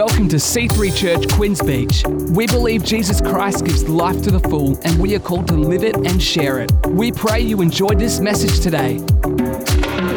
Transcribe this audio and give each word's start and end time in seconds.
Welcome 0.00 0.30
to 0.30 0.36
C3 0.36 0.96
Church 0.96 1.28
Queens 1.34 1.60
Beach. 1.60 2.02
We 2.34 2.46
believe 2.46 2.82
Jesus 2.82 3.20
Christ 3.20 3.66
gives 3.66 3.86
life 3.86 4.22
to 4.22 4.30
the 4.30 4.40
full, 4.40 4.78
and 4.82 4.98
we 4.98 5.14
are 5.14 5.18
called 5.18 5.46
to 5.48 5.54
live 5.54 5.84
it 5.84 5.94
and 5.94 6.22
share 6.22 6.58
it. 6.58 6.72
We 6.86 7.12
pray 7.12 7.40
you 7.40 7.60
enjoyed 7.60 7.98
this 7.98 8.18
message 8.18 8.60
today. 8.60 8.96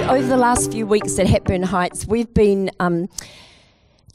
Over 0.07 0.25
the 0.25 0.38
last 0.38 0.71
few 0.71 0.88
weeks 0.88 1.19
at 1.19 1.27
Hepburn 1.27 1.63
Heights, 1.63 2.07
we've 2.07 2.33
been 2.33 2.71
um, 2.79 3.09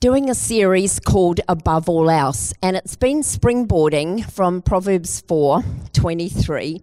doing 0.00 0.30
a 0.30 0.34
series 0.34 0.98
called 1.00 1.40
Above 1.50 1.86
All 1.86 2.08
Else, 2.08 2.54
and 2.62 2.74
it's 2.74 2.96
been 2.96 3.20
springboarding 3.20 4.24
from 4.32 4.62
Proverbs 4.62 5.20
4 5.20 5.64
23 5.92 6.82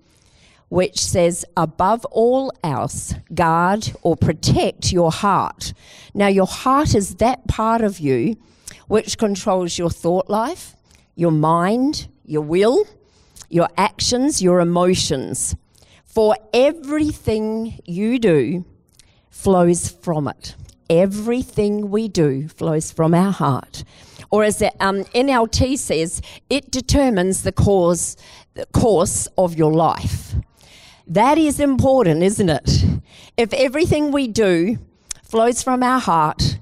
which 0.70 1.00
says, 1.00 1.46
above 1.56 2.06
all 2.06 2.52
else, 2.64 3.14
guard 3.34 3.94
or 4.02 4.18
protect 4.18 4.92
your 4.92 5.12
heart. 5.12 5.74
Now, 6.14 6.28
your 6.28 6.48
heart 6.48 6.96
is 6.96 7.16
that 7.16 7.48
part 7.48 7.82
of 7.82 8.00
you 8.00 8.38
which 8.88 9.18
controls 9.18 9.78
your 9.78 9.90
thought 9.90 10.30
life, 10.30 10.76
your 11.16 11.32
mind, 11.32 12.08
your 12.26 12.42
will, 12.42 12.86
your 13.50 13.70
actions, 13.78 14.42
your 14.42 14.60
emotions. 14.60 15.56
For 16.04 16.36
everything 16.54 17.80
you 17.86 18.20
do 18.20 18.66
flows 19.30 19.90
from 19.90 20.28
it. 20.28 20.56
Everything 20.90 21.90
we 21.90 22.08
do 22.08 22.48
flows 22.48 22.92
from 22.92 23.14
our 23.14 23.32
heart. 23.32 23.84
Or 24.32 24.44
as 24.44 24.60
the 24.60 24.72
um, 24.80 25.04
NLT 25.06 25.78
says, 25.78 26.22
it 26.50 26.72
determines 26.72 27.44
the 27.44 27.52
cause, 27.52 28.18
the 28.54 28.66
course 28.68 29.28
of 29.38 29.56
your 29.56 29.74
life. 29.74 30.36
That 31.08 31.38
is 31.38 31.60
important, 31.60 32.24
isn't 32.24 32.50
it? 32.50 32.86
If 33.38 33.54
everything 33.54 34.12
we 34.12 34.28
do 34.28 34.80
flows 35.24 35.62
from 35.62 35.84
our 35.84 36.00
heart, 36.00 36.55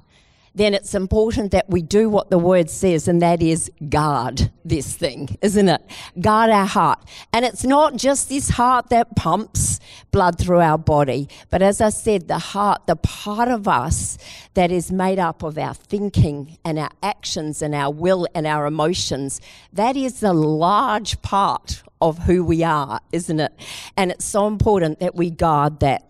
then 0.55 0.73
it's 0.73 0.93
important 0.93 1.52
that 1.52 1.70
we 1.70 1.81
do 1.81 2.09
what 2.09 2.30
the 2.30 2.38
word 2.38 2.70
says, 2.70 3.07
and 3.07 3.21
that 3.21 3.41
is 3.41 3.71
guard 3.90 4.51
this 4.63 4.93
thing, 4.93 5.37
isn't 5.41 5.68
it? 5.68 5.82
Guard 6.20 6.51
our 6.51 6.65
heart. 6.65 7.04
And 7.32 7.43
it's 7.43 7.63
not 7.63 7.95
just 7.95 8.29
this 8.29 8.49
heart 8.49 8.90
that 8.90 9.15
pumps 9.15 9.79
blood 10.12 10.37
through 10.37 10.60
our 10.60 10.77
body, 10.77 11.27
but 11.49 11.62
as 11.62 11.82
I 11.82 11.90
said, 11.90 12.27
the 12.27 12.37
heart, 12.37 12.85
the 12.85 12.95
part 12.95 13.49
of 13.49 13.68
us 13.68 14.18
that 14.54 14.71
is 14.71 14.91
made 14.91 15.18
up 15.18 15.41
of 15.41 15.57
our 15.57 15.73
thinking 15.73 16.57
and 16.63 16.77
our 16.77 16.91
actions 17.01 17.62
and 17.62 17.73
our 17.73 17.91
will 17.91 18.27
and 18.35 18.45
our 18.45 18.67
emotions, 18.67 19.41
that 19.71 19.98
is 19.98 20.21
a 20.21 20.34
large 20.34 21.21
part 21.23 21.82
of 21.99 22.20
who 22.20 22.43
we 22.43 22.63
are, 22.63 22.99
isn't 23.12 23.40
it? 23.40 23.54
And 23.98 24.12
it's 24.12 24.26
so 24.26 24.45
important 24.45 24.99
that 24.99 25.15
we 25.15 25.32
guard 25.32 25.79
that. 25.79 26.10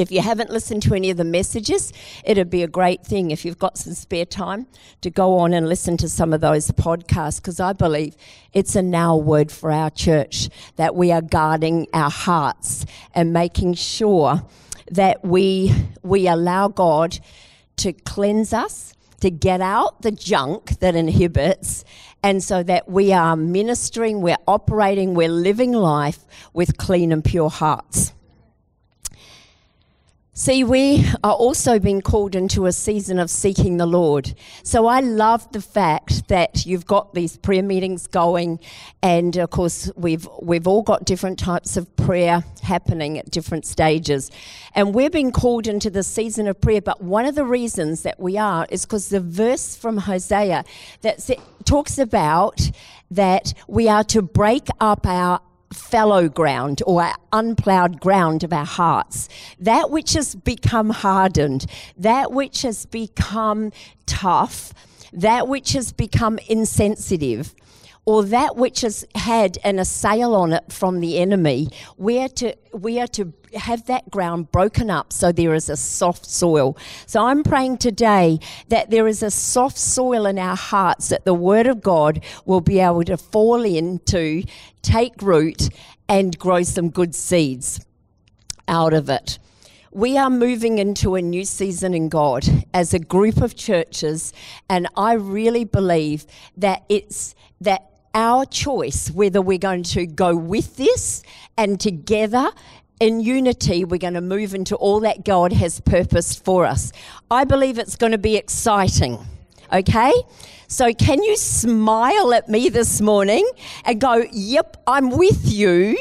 If 0.00 0.10
you 0.10 0.22
haven't 0.22 0.48
listened 0.48 0.82
to 0.84 0.94
any 0.94 1.10
of 1.10 1.18
the 1.18 1.24
messages, 1.24 1.92
it'd 2.24 2.48
be 2.48 2.62
a 2.62 2.66
great 2.66 3.04
thing 3.04 3.32
if 3.32 3.44
you've 3.44 3.58
got 3.58 3.76
some 3.76 3.92
spare 3.92 4.24
time 4.24 4.66
to 5.02 5.10
go 5.10 5.36
on 5.40 5.52
and 5.52 5.68
listen 5.68 5.98
to 5.98 6.08
some 6.08 6.32
of 6.32 6.40
those 6.40 6.70
podcasts 6.70 7.36
because 7.36 7.60
I 7.60 7.74
believe 7.74 8.16
it's 8.54 8.74
a 8.74 8.80
now 8.80 9.14
word 9.18 9.52
for 9.52 9.70
our 9.70 9.90
church 9.90 10.48
that 10.76 10.96
we 10.96 11.12
are 11.12 11.20
guarding 11.20 11.86
our 11.92 12.08
hearts 12.10 12.86
and 13.14 13.34
making 13.34 13.74
sure 13.74 14.42
that 14.90 15.22
we 15.22 15.70
we 16.02 16.26
allow 16.26 16.68
God 16.68 17.18
to 17.76 17.92
cleanse 17.92 18.54
us, 18.54 18.94
to 19.20 19.30
get 19.30 19.60
out 19.60 20.00
the 20.00 20.12
junk 20.12 20.78
that 20.78 20.94
inhibits 20.94 21.84
and 22.22 22.42
so 22.42 22.62
that 22.62 22.88
we 22.88 23.12
are 23.12 23.36
ministering, 23.36 24.22
we're 24.22 24.38
operating, 24.48 25.12
we're 25.12 25.28
living 25.28 25.72
life 25.72 26.24
with 26.54 26.78
clean 26.78 27.12
and 27.12 27.22
pure 27.22 27.50
hearts. 27.50 28.14
See, 30.40 30.64
we 30.64 31.04
are 31.22 31.34
also 31.34 31.78
being 31.78 32.00
called 32.00 32.34
into 32.34 32.64
a 32.64 32.72
season 32.72 33.18
of 33.18 33.28
seeking 33.28 33.76
the 33.76 33.84
Lord. 33.84 34.34
So 34.62 34.86
I 34.86 35.00
love 35.00 35.52
the 35.52 35.60
fact 35.60 36.28
that 36.28 36.64
you've 36.64 36.86
got 36.86 37.12
these 37.12 37.36
prayer 37.36 37.62
meetings 37.62 38.06
going, 38.06 38.58
and 39.02 39.36
of 39.36 39.50
course 39.50 39.92
we've 39.96 40.26
we've 40.40 40.66
all 40.66 40.80
got 40.80 41.04
different 41.04 41.38
types 41.38 41.76
of 41.76 41.94
prayer 41.94 42.42
happening 42.62 43.18
at 43.18 43.30
different 43.30 43.66
stages, 43.66 44.30
and 44.74 44.94
we're 44.94 45.10
being 45.10 45.30
called 45.30 45.66
into 45.66 45.90
the 45.90 46.02
season 46.02 46.48
of 46.48 46.58
prayer. 46.58 46.80
But 46.80 47.02
one 47.02 47.26
of 47.26 47.34
the 47.34 47.44
reasons 47.44 48.02
that 48.04 48.18
we 48.18 48.38
are 48.38 48.66
is 48.70 48.86
because 48.86 49.10
the 49.10 49.20
verse 49.20 49.76
from 49.76 49.98
Hosea 49.98 50.64
that 51.02 51.28
talks 51.66 51.98
about 51.98 52.70
that 53.10 53.52
we 53.68 53.90
are 53.90 54.04
to 54.04 54.22
break 54.22 54.68
up 54.80 55.06
our 55.06 55.42
fallow 55.72 56.28
ground 56.28 56.82
or 56.86 57.02
our 57.02 57.14
unplowed 57.32 58.00
ground 58.00 58.42
of 58.42 58.52
our 58.52 58.64
hearts, 58.64 59.28
that 59.58 59.90
which 59.90 60.14
has 60.14 60.34
become 60.34 60.90
hardened, 60.90 61.66
that 61.96 62.32
which 62.32 62.62
has 62.62 62.86
become 62.86 63.72
tough, 64.06 64.72
that 65.12 65.48
which 65.48 65.72
has 65.72 65.92
become 65.92 66.38
insensitive, 66.48 67.54
or 68.10 68.24
that 68.24 68.56
which 68.56 68.80
has 68.80 69.06
had 69.14 69.56
an 69.62 69.78
assail 69.78 70.34
on 70.34 70.52
it 70.52 70.64
from 70.68 70.98
the 70.98 71.18
enemy, 71.18 71.68
we 71.96 72.18
are 72.18 72.28
to, 72.28 72.52
we 72.72 72.98
are 72.98 73.06
to 73.06 73.32
have 73.54 73.86
that 73.86 74.10
ground 74.10 74.50
broken 74.50 74.90
up 74.90 75.12
so 75.12 75.30
there 75.30 75.54
is 75.54 75.68
a 75.68 75.76
soft 75.76 76.26
soil. 76.26 76.76
So 77.06 77.24
I'm 77.24 77.44
praying 77.44 77.78
today 77.78 78.40
that 78.66 78.90
there 78.90 79.06
is 79.06 79.22
a 79.22 79.30
soft 79.30 79.78
soil 79.78 80.26
in 80.26 80.40
our 80.40 80.56
hearts 80.56 81.10
that 81.10 81.24
the 81.24 81.34
Word 81.34 81.68
of 81.68 81.82
God 81.82 82.24
will 82.44 82.60
be 82.60 82.80
able 82.80 83.04
to 83.04 83.16
fall 83.16 83.62
into, 83.62 84.42
take 84.82 85.22
root, 85.22 85.68
and 86.08 86.36
grow 86.36 86.64
some 86.64 86.90
good 86.90 87.14
seeds 87.14 87.78
out 88.66 88.92
of 88.92 89.08
it. 89.08 89.38
We 89.92 90.18
are 90.18 90.30
moving 90.30 90.78
into 90.78 91.14
a 91.14 91.22
new 91.22 91.44
season 91.44 91.94
in 91.94 92.08
God 92.08 92.44
as 92.74 92.92
a 92.92 92.98
group 92.98 93.40
of 93.40 93.54
churches, 93.54 94.32
and 94.68 94.88
I 94.96 95.12
really 95.12 95.64
believe 95.64 96.26
that 96.56 96.84
it's 96.88 97.36
that 97.60 97.89
our 98.14 98.44
choice 98.44 99.10
whether 99.10 99.40
we're 99.40 99.58
going 99.58 99.82
to 99.84 100.06
go 100.06 100.34
with 100.36 100.76
this 100.76 101.22
and 101.56 101.78
together 101.78 102.50
in 103.00 103.20
unity, 103.20 103.84
we're 103.84 103.98
going 103.98 104.14
to 104.14 104.20
move 104.20 104.54
into 104.54 104.76
all 104.76 105.00
that 105.00 105.24
God 105.24 105.52
has 105.54 105.80
purposed 105.80 106.44
for 106.44 106.66
us. 106.66 106.92
I 107.30 107.44
believe 107.44 107.78
it's 107.78 107.96
going 107.96 108.12
to 108.12 108.18
be 108.18 108.36
exciting. 108.36 109.18
Okay? 109.72 110.12
So, 110.68 110.92
can 110.92 111.22
you 111.22 111.36
smile 111.36 112.34
at 112.34 112.48
me 112.48 112.68
this 112.68 113.00
morning 113.00 113.48
and 113.84 114.00
go, 114.00 114.24
Yep, 114.30 114.82
I'm 114.86 115.10
with 115.10 115.50
you 115.50 115.96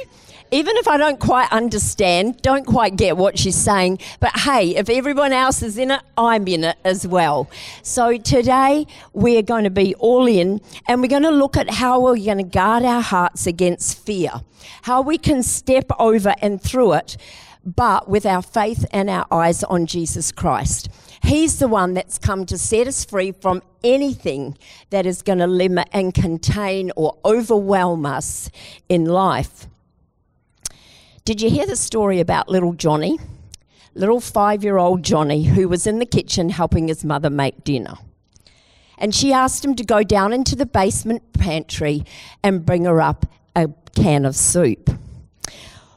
even 0.52 0.76
if 0.78 0.88
I 0.88 0.98
don't 0.98 1.20
quite 1.20 1.52
understand, 1.52 2.42
don't 2.42 2.66
quite 2.66 2.96
get 2.96 3.18
what 3.18 3.38
she's 3.38 3.56
saying, 3.56 4.00
but 4.20 4.32
hey, 4.40 4.76
if 4.76 4.90
everyone 4.90 5.32
else 5.32 5.62
is 5.62 5.78
in 5.78 5.92
it, 5.92 6.02
I'm 6.18 6.48
in 6.48 6.64
it 6.64 6.78
as 6.84 7.06
well. 7.06 7.50
So 7.84 8.18
today 8.18 8.88
we're 9.14 9.44
going 9.44 9.64
to 9.64 9.70
be 9.70 9.94
all 9.96 10.28
in 10.28 10.62
and 10.88 11.02
we're 11.02 11.08
going 11.08 11.24
to 11.24 11.32
look 11.32 11.58
at 11.58 11.70
how 11.70 12.02
we're 12.02 12.16
going 12.16 12.38
to 12.38 12.44
guard 12.44 12.84
our 12.84 13.02
hearts 13.02 13.46
against 13.46 14.04
fear, 14.06 14.32
how 14.84 15.02
we 15.02 15.18
can 15.18 15.44
step 15.44 15.92
over 16.00 16.34
and 16.42 16.62
through 16.62 16.94
it, 16.94 17.18
but 17.64 18.10
with 18.10 18.26
our 18.26 18.42
faith 18.42 18.86
and 18.92 19.10
our 19.10 19.28
eyes 19.32 19.64
on 19.64 19.86
Jesus 19.86 20.32
Christ. 20.32 20.90
He's 21.22 21.60
the 21.60 21.68
one 21.68 21.94
that's 21.94 22.18
come 22.18 22.46
to 22.46 22.58
set 22.58 22.88
us 22.88 23.04
free 23.04 23.34
from 23.34 23.62
anything 23.84 24.58
that 24.90 25.06
is 25.06 25.22
going 25.22 25.40
to 25.40 25.48
limit 25.48 25.90
and 25.92 26.14
contain 26.14 26.92
or 26.96 27.18
overwhelm 27.26 28.06
us 28.06 28.50
in 28.88 29.06
life. 29.06 29.68
Did 31.30 31.44
you 31.44 31.52
hear 31.52 31.68
the 31.68 31.76
story 31.76 32.20
about 32.20 32.50
little 32.50 32.74
Johnny? 32.74 33.20
Little 33.94 34.20
five 34.20 34.64
year 34.64 34.80
old 34.80 35.04
Johnny, 35.04 35.44
who 35.44 35.70
was 35.70 35.86
in 35.86 36.00
the 36.00 36.06
kitchen 36.08 36.50
helping 36.50 36.88
his 36.88 37.06
mother 37.06 37.30
make 37.30 37.64
dinner. 37.64 37.94
And 38.98 39.14
she 39.14 39.32
asked 39.32 39.64
him 39.64 39.76
to 39.76 39.84
go 39.84 40.02
down 40.02 40.34
into 40.34 40.56
the 40.56 40.66
basement 40.66 41.34
pantry 41.34 42.04
and 42.42 42.66
bring 42.66 42.86
her 42.86 43.00
up 43.00 43.28
a 43.56 43.70
can 43.96 44.26
of 44.26 44.36
soup. 44.36 44.90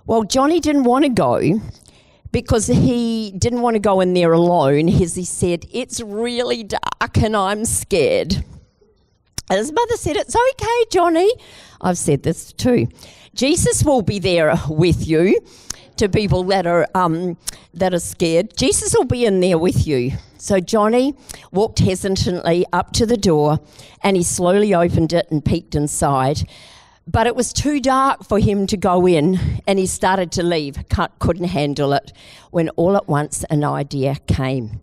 Well, 0.04 0.24
Johnny 0.24 0.60
didn't 0.60 0.84
want 0.84 1.06
to 1.06 1.08
go 1.08 1.62
because 2.30 2.66
he 2.66 3.32
didn't 3.38 3.62
want 3.62 3.76
to 3.76 3.80
go 3.80 4.02
in 4.02 4.12
there 4.12 4.34
alone. 4.34 4.90
As 4.90 5.14
he 5.14 5.24
said, 5.24 5.64
It's 5.72 5.98
really 6.02 6.62
dark 6.62 7.16
and 7.16 7.34
I'm 7.34 7.64
scared. 7.64 8.44
His 9.58 9.72
mother 9.72 9.96
said, 9.96 10.16
It's 10.16 10.34
okay, 10.34 10.84
Johnny. 10.90 11.30
I've 11.80 11.98
said 11.98 12.22
this 12.22 12.52
too. 12.52 12.88
Jesus 13.34 13.82
will 13.84 14.02
be 14.02 14.18
there 14.18 14.54
with 14.68 15.06
you 15.06 15.40
to 15.96 16.08
people 16.08 16.44
that 16.44 16.66
are 16.66 16.86
um, 16.94 17.36
that 17.74 17.94
are 17.94 18.00
scared. 18.00 18.56
Jesus 18.56 18.94
will 18.94 19.04
be 19.04 19.24
in 19.24 19.40
there 19.40 19.58
with 19.58 19.86
you. 19.86 20.12
So 20.38 20.58
Johnny 20.60 21.14
walked 21.52 21.78
hesitantly 21.78 22.66
up 22.72 22.92
to 22.94 23.06
the 23.06 23.16
door, 23.16 23.60
and 24.02 24.16
he 24.16 24.22
slowly 24.22 24.74
opened 24.74 25.12
it 25.12 25.30
and 25.30 25.44
peeked 25.44 25.74
inside. 25.74 26.48
But 27.06 27.26
it 27.26 27.34
was 27.34 27.52
too 27.52 27.80
dark 27.80 28.24
for 28.24 28.38
him 28.38 28.66
to 28.68 28.76
go 28.76 29.06
in, 29.06 29.38
and 29.66 29.78
he 29.78 29.86
started 29.86 30.32
to 30.32 30.42
leave. 30.42 30.76
Couldn't 31.18 31.48
handle 31.48 31.92
it. 31.92 32.12
When 32.50 32.68
all 32.70 32.96
at 32.96 33.08
once 33.08 33.44
an 33.44 33.64
idea 33.64 34.16
came, 34.26 34.80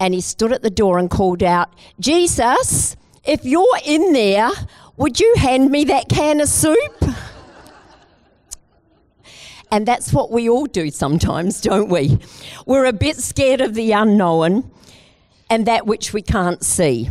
and 0.00 0.14
he 0.14 0.20
stood 0.20 0.52
at 0.52 0.62
the 0.62 0.70
door 0.70 0.98
and 0.98 1.10
called 1.10 1.42
out, 1.42 1.70
"Jesus, 2.00 2.96
if 3.26 3.44
you're 3.44 3.78
in 3.84 4.12
there, 4.12 4.50
would 4.96 5.18
you 5.20 5.34
hand 5.38 5.70
me 5.70 5.84
that 5.84 6.08
can 6.08 6.40
of 6.40 6.48
soup?" 6.48 7.04
And 9.70 9.86
that's 9.86 10.12
what 10.12 10.30
we 10.30 10.48
all 10.48 10.66
do 10.66 10.90
sometimes, 10.90 11.60
don't 11.60 11.88
we? 11.88 12.18
We're 12.64 12.84
a 12.84 12.92
bit 12.92 13.16
scared 13.16 13.60
of 13.60 13.74
the 13.74 13.90
unknown 13.90 14.70
and 15.50 15.66
that 15.66 15.86
which 15.86 16.12
we 16.12 16.22
can't 16.22 16.64
see. 16.64 17.10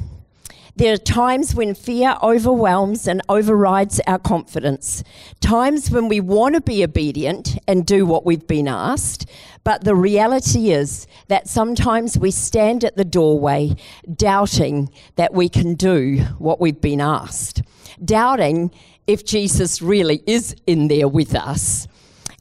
There 0.76 0.92
are 0.94 0.98
times 0.98 1.54
when 1.54 1.76
fear 1.76 2.18
overwhelms 2.24 3.08
and 3.08 3.22
overrides 3.30 4.02
our 4.08 4.18
confidence, 4.18 5.04
times 5.40 5.92
when 5.92 6.08
we 6.08 6.20
want 6.20 6.56
to 6.56 6.62
be 6.62 6.84
obedient 6.84 7.60
and 7.68 7.86
do 7.86 8.08
what 8.08 8.26
we've 8.26 8.48
been 8.48 8.68
asked, 8.68 9.30
but 9.64 9.84
the 9.84 9.96
reality 9.96 10.72
is 10.72 11.06
that 11.28 11.48
sometimes 11.48 12.18
we 12.18 12.32
stand 12.32 12.84
at 12.84 12.96
the 12.96 13.06
doorway 13.06 13.76
doubting 14.16 14.90
that 15.16 15.32
we 15.32 15.48
can 15.48 15.76
do 15.76 16.24
what 16.40 16.60
we've 16.60 16.82
been 16.82 17.02
asked, 17.02 17.62
doubting 18.04 18.72
if 19.06 19.24
Jesus 19.24 19.80
really 19.80 20.24
is 20.26 20.56
in 20.66 20.88
there 20.88 21.08
with 21.08 21.36
us. 21.36 21.88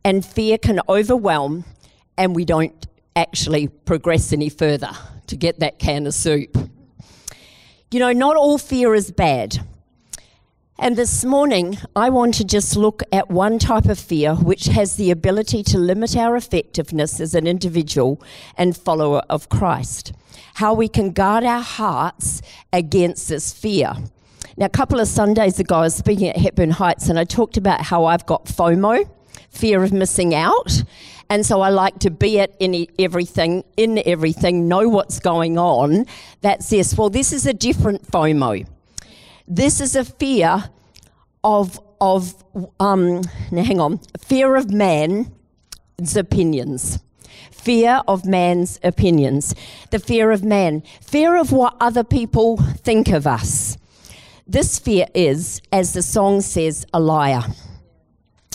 And 0.07 0.25
fear 0.25 0.57
can 0.57 0.81
overwhelm, 0.89 1.67
and 2.17 2.35
we 2.35 2.47
don't 2.47 2.87
actually 3.15 3.69
progress 3.69 4.33
any 4.33 4.49
further 4.49 4.91
to 5.27 5.37
get 5.37 5.61
that 5.61 5.79
can 5.79 6.07
of 6.07 6.15
soup. 6.15 6.57
You 7.93 7.99
know, 7.99 8.13
not 8.13 8.37
all 8.37 8.57
fear 8.57 8.95
is 8.95 9.11
bad. 9.11 9.59
And 10.79 10.97
this 10.97 11.27
morning, 11.27 11.77
I 11.95 12.09
want 12.09 12.33
to 12.37 12.45
just 12.45 12.75
look 12.75 13.03
at 13.13 13.29
one 13.29 13.59
type 13.59 13.85
of 13.85 13.99
fear 13.99 14.35
which 14.35 14.65
has 14.65 14.97
the 14.97 15.11
ability 15.11 15.63
to 15.65 15.79
limit 15.79 16.17
our 16.17 16.35
effectiveness 16.35 17.21
as 17.21 17.35
an 17.35 17.47
individual 17.47 18.19
and 18.57 18.75
follower 18.75 19.21
of 19.29 19.51
Christ. 19.51 20.15
How 20.55 20.73
we 20.73 20.89
can 20.89 21.11
guard 21.11 21.45
our 21.45 21.61
hearts 21.61 22.41
against 22.73 23.29
this 23.29 23.53
fear. 23.53 23.93
Now, 24.57 24.65
a 24.65 24.71
couple 24.71 24.99
of 24.99 25.07
Sundays 25.07 25.61
ago, 25.61 25.75
I 25.75 25.81
was 25.83 25.95
speaking 25.95 26.29
at 26.29 26.39
Hepburn 26.39 26.71
Heights 26.71 27.11
and 27.11 27.19
I 27.19 27.25
talked 27.25 27.59
about 27.59 27.83
how 27.83 28.07
I've 28.07 28.25
got 28.25 28.47
FOMO, 28.47 29.07
fear 29.51 29.83
of 29.83 29.93
missing 29.93 30.35
out. 30.35 30.83
And 31.33 31.47
so 31.47 31.63
I 31.63 31.71
like 31.71 31.99
to 32.01 32.11
be 32.11 32.41
at 32.41 32.55
any, 32.61 32.91
everything, 32.99 33.65
in 33.79 34.03
everything, 34.05 34.69
know 34.69 34.87
what's 34.91 35.19
going 35.19 35.57
on. 35.57 36.05
That's 36.43 36.69
this. 36.69 36.95
Well, 36.95 37.09
this 37.09 37.33
is 37.33 37.47
a 37.47 37.55
different 37.55 38.07
FOMO. 38.07 38.67
This 39.49 39.81
is 39.81 39.97
a 39.97 40.05
fear 40.05 40.65
of, 41.43 41.81
of 42.03 42.35
um, 42.79 43.23
now 43.51 43.63
hang 43.63 43.81
on, 43.81 44.01
fear 44.21 44.57
of 44.57 44.71
man's 44.71 45.31
opinions. 46.17 46.99
Fear 47.51 48.03
of 48.07 48.27
man's 48.27 48.79
opinions. 48.85 49.55
The 49.91 50.01
fear 50.01 50.33
of 50.33 50.45
man. 50.45 50.83
Fear 51.01 51.37
of 51.37 51.51
what 51.51 51.79
other 51.81 52.05
people 52.05 52.59
think 52.59 53.09
of 53.09 53.27
us. 53.27 53.79
This 54.47 54.79
fear 54.79 55.07
is, 55.15 55.63
as 55.73 55.95
the 55.95 56.03
song 56.03 56.43
says, 56.43 56.85
a 56.93 57.01
liar. 57.01 57.45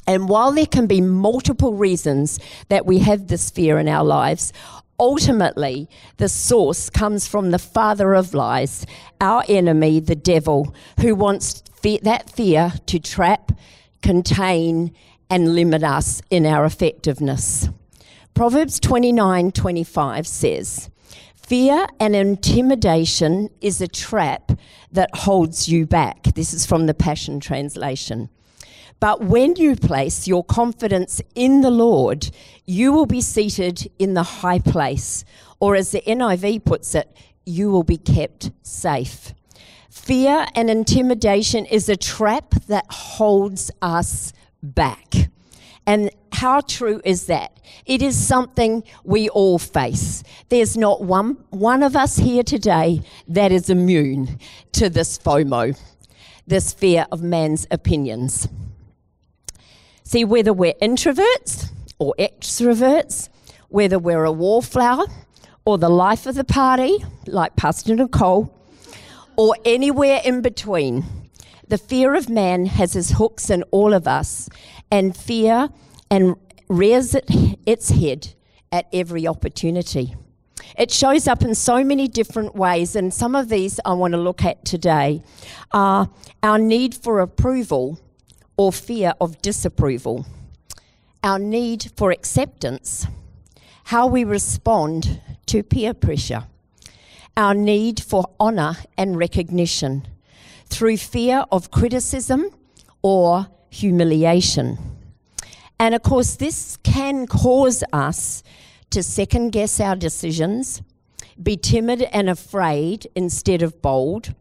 And 0.07 0.30
while 0.30 0.54
there 0.54 0.65
can 0.65 0.88
be 0.88 1.01
multiple 1.01 1.74
reasons 1.74 2.39
that 2.69 2.86
we 2.86 3.00
have 3.00 3.27
this 3.27 3.50
fear 3.50 3.77
in 3.77 3.89
our 3.89 4.06
lives, 4.06 4.54
ultimately 4.98 5.89
the 6.15 6.30
source 6.30 6.89
comes 6.89 7.27
from 7.27 7.51
the 7.51 7.59
father 7.59 8.13
of 8.15 8.33
lies, 8.33 8.86
our 9.19 9.44
enemy, 9.50 10.00
the 10.00 10.15
devil, 10.15 10.74
who 11.01 11.13
wants 11.13 11.62
that 12.01 12.30
fear 12.30 12.74
to 12.86 13.00
trap, 13.00 13.51
contain, 14.01 14.94
and 15.30 15.56
limit 15.56 15.83
us 15.83 16.21
in 16.30 16.45
our 16.45 16.65
effectiveness. 16.65 17.69
Proverbs 18.33 18.80
29 18.80 19.51
25 19.51 20.27
says, 20.27 20.89
Fear 21.36 21.88
and 22.00 22.15
intimidation 22.15 23.50
is 23.62 23.80
a 23.80 23.88
trap 23.88 24.51
that 24.92 25.09
holds 25.15 25.69
you 25.69 25.86
back. 25.86 26.24
This 26.36 26.54
is 26.54 26.65
from 26.65 26.88
the 26.88 26.94
Passion 26.94 27.39
Translation. 27.39 28.30
But 28.99 29.21
when 29.21 29.55
you 29.55 29.75
place 29.75 30.27
your 30.27 30.44
confidence 30.44 31.21
in 31.35 31.61
the 31.61 31.71
Lord, 31.71 32.29
you 32.65 32.91
will 32.91 33.05
be 33.05 33.21
seated 33.21 33.89
in 33.99 34.15
the 34.15 34.23
high 34.23 34.59
place. 34.59 35.23
Or 35.59 35.75
as 35.75 35.91
the 35.91 36.01
NIV 36.01 36.65
puts 36.65 36.95
it, 36.95 37.15
you 37.45 37.71
will 37.71 37.83
be 37.83 37.97
kept 37.97 38.51
safe. 38.63 39.33
Fear 39.89 40.47
and 40.55 40.69
intimidation 40.69 41.65
is 41.65 41.89
a 41.89 41.95
trap 41.95 42.51
that 42.67 42.85
holds 42.89 43.71
us 43.81 44.33
back. 44.63 45.29
And 45.85 46.11
how 46.33 46.61
true 46.61 47.01
is 47.05 47.27
that? 47.27 47.59
It 47.85 48.01
is 48.01 48.17
something 48.17 48.83
we 49.03 49.29
all 49.29 49.57
face. 49.57 50.23
There's 50.49 50.75
not 50.75 51.01
one, 51.01 51.38
one 51.49 51.83
of 51.83 51.95
us 51.95 52.17
here 52.17 52.44
today 52.44 53.01
that 53.27 53.51
is 53.51 53.69
immune 53.69 54.39
to 54.73 54.89
this 54.89 55.17
FOMO, 55.17 55.79
this 56.45 56.73
fear 56.73 57.07
of 57.11 57.21
man's 57.23 57.65
opinions. 57.71 58.47
See, 60.07 60.24
whether 60.24 60.54
we're 60.54 60.74
introverts 60.81 61.69
or 62.00 62.15
extroverts, 62.18 63.27
whether 63.68 64.00
we're 64.00 64.24
a 64.24 64.31
wallflower 64.31 65.04
or 65.65 65.77
the 65.77 65.89
life 65.89 66.25
of 66.25 66.36
the 66.36 66.45
party, 66.45 67.04
like 67.25 67.57
Pastor 67.57 67.94
Nicole, 67.94 68.57
or 69.36 69.57
anywhere 69.65 70.21
in 70.24 70.39
between, 70.42 71.04
the 71.68 71.77
fear 71.77 72.15
of 72.15 72.30
man 72.30 72.68
has 72.68 72.95
its 72.95 73.12
hooks 73.12 73.50
in 73.50 73.63
all 73.63 73.94
of 73.94 74.07
us, 74.07 74.48
and 74.89 75.13
fear 75.13 75.68
and 76.09 76.38
rears 76.69 77.13
it, 77.13 77.25
its 77.65 77.89
head 77.89 78.33
at 78.71 78.88
every 78.94 79.27
opportunity. 79.27 80.15
It 80.77 80.89
shows 80.89 81.27
up 81.27 81.42
in 81.42 81.54
so 81.54 81.83
many 81.83 82.07
different 82.07 82.56
ways, 82.56 82.95
and 82.95 83.13
some 83.13 83.36
of 83.36 83.50
these 83.50 83.77
I 83.83 83.92
want 83.92 84.13
to 84.13 84.18
look 84.18 84.45
at 84.45 84.63
today 84.63 85.21
are 85.74 86.09
our 86.44 86.57
need 86.57 86.95
for 86.95 87.19
approval 87.19 88.00
or 88.57 88.74
fear 88.74 89.13
of 89.21 89.42
disapproval, 89.42 90.25
our 91.24 91.39
need 91.39 91.92
for 91.95 92.12
acceptance, 92.12 93.06
how 93.86 94.07
we 94.07 94.24
respond 94.24 95.21
to 95.45 95.63
peer 95.63 95.94
pressure, 95.94 96.44
our 97.38 97.54
need 97.54 98.01
for 98.01 98.25
honour 98.39 98.75
and 98.98 99.18
recognition 99.18 100.07
through 100.65 100.98
fear 100.98 101.45
of 101.51 101.71
criticism 101.71 102.50
or 103.04 103.48
humiliation. 103.69 104.77
And 105.80 105.94
of 105.94 106.01
course, 106.01 106.36
this 106.36 106.77
can 106.77 107.27
cause 107.27 107.83
us 107.94 108.42
to 108.89 109.04
second 109.04 109.51
guess 109.51 109.80
our 109.80 109.95
decisions, 109.95 110.81
be 111.42 111.56
timid 111.56 112.01
and 112.12 112.30
afraid 112.30 113.07
instead 113.15 113.62
of 113.62 113.81
bold, 113.81 114.33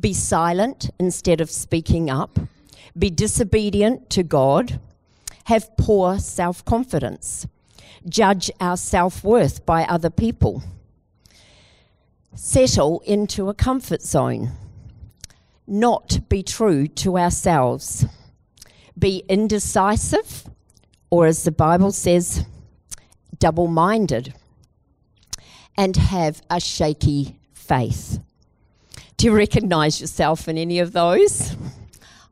be 0.00 0.14
silent 0.14 0.90
instead 0.98 1.40
of 1.42 1.50
speaking 1.50 2.08
up 2.08 2.38
be 2.98 3.10
disobedient 3.10 4.10
to 4.10 4.22
God, 4.22 4.80
have 5.44 5.76
poor 5.76 6.18
self 6.18 6.64
confidence, 6.64 7.46
judge 8.08 8.50
our 8.60 8.76
self 8.76 9.22
worth 9.22 9.64
by 9.64 9.84
other 9.84 10.10
people, 10.10 10.62
settle 12.34 13.00
into 13.06 13.48
a 13.48 13.54
comfort 13.54 14.02
zone, 14.02 14.52
not 15.66 16.28
be 16.28 16.42
true 16.42 16.86
to 16.86 17.18
ourselves, 17.18 18.06
be 18.98 19.22
indecisive, 19.28 20.48
or 21.10 21.26
as 21.26 21.44
the 21.44 21.52
Bible 21.52 21.92
says, 21.92 22.44
double 23.38 23.68
minded, 23.68 24.34
and 25.76 25.96
have 25.96 26.42
a 26.50 26.58
shaky 26.58 27.38
faith. 27.52 28.18
Do 29.16 29.26
you 29.26 29.36
recognize 29.36 30.00
yourself 30.00 30.48
in 30.48 30.58
any 30.58 30.78
of 30.78 30.92
those? 30.92 31.56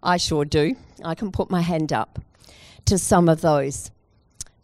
I 0.02 0.16
sure 0.16 0.44
do. 0.44 0.76
I 1.04 1.14
can 1.14 1.32
put 1.32 1.50
my 1.50 1.60
hand 1.60 1.92
up 1.92 2.18
to 2.86 2.98
some 2.98 3.28
of 3.28 3.40
those 3.40 3.90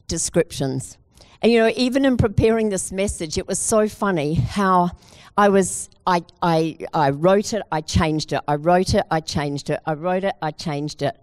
descriptions. 0.06 0.98
And 1.40 1.50
you 1.50 1.58
know, 1.58 1.72
even 1.76 2.04
in 2.04 2.16
preparing 2.16 2.68
this 2.68 2.92
message, 2.92 3.36
it 3.36 3.48
was 3.48 3.58
so 3.58 3.88
funny 3.88 4.34
how 4.34 4.90
I 5.36 5.48
was 5.48 5.88
I, 6.06 6.24
I, 6.40 6.78
I 6.92 7.10
wrote 7.10 7.52
it, 7.52 7.62
I 7.70 7.80
changed 7.80 8.32
it, 8.32 8.40
I 8.48 8.56
wrote 8.56 8.94
it, 8.94 9.04
I 9.10 9.20
changed 9.20 9.70
it, 9.70 9.80
I 9.86 9.94
wrote 9.94 10.24
it, 10.24 10.34
I 10.42 10.50
changed 10.50 11.02
it. 11.02 11.16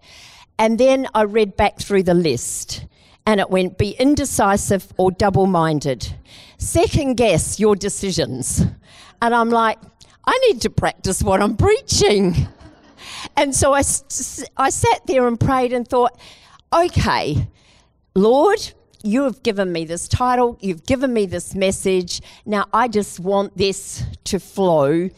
And 0.58 0.78
then 0.78 1.06
I 1.14 1.22
read 1.22 1.56
back 1.56 1.78
through 1.78 2.04
the 2.04 2.14
list 2.14 2.86
and 3.26 3.40
it 3.40 3.50
went 3.50 3.76
be 3.76 3.90
indecisive 3.90 4.92
or 4.96 5.10
double 5.10 5.46
minded. 5.46 6.14
Second 6.58 7.16
guess 7.16 7.60
your 7.60 7.76
decisions. 7.76 8.62
And 9.22 9.34
I'm 9.34 9.50
like, 9.50 9.78
I 10.24 10.38
need 10.48 10.62
to 10.62 10.70
practice 10.70 11.22
what 11.22 11.42
I'm 11.42 11.56
preaching. 11.56 12.48
And 13.36 13.54
so 13.54 13.72
I, 13.74 13.82
I 14.56 14.70
sat 14.70 15.06
there 15.06 15.26
and 15.26 15.38
prayed 15.38 15.72
and 15.72 15.86
thought, 15.86 16.18
okay, 16.72 17.48
Lord, 18.14 18.72
you 19.02 19.22
have 19.22 19.42
given 19.42 19.72
me 19.72 19.84
this 19.84 20.08
title, 20.08 20.58
you've 20.60 20.84
given 20.84 21.12
me 21.12 21.26
this 21.26 21.54
message. 21.54 22.20
Now 22.44 22.66
I 22.72 22.88
just 22.88 23.20
want 23.20 23.56
this 23.56 24.04
to 24.24 24.38
flow 24.38 25.08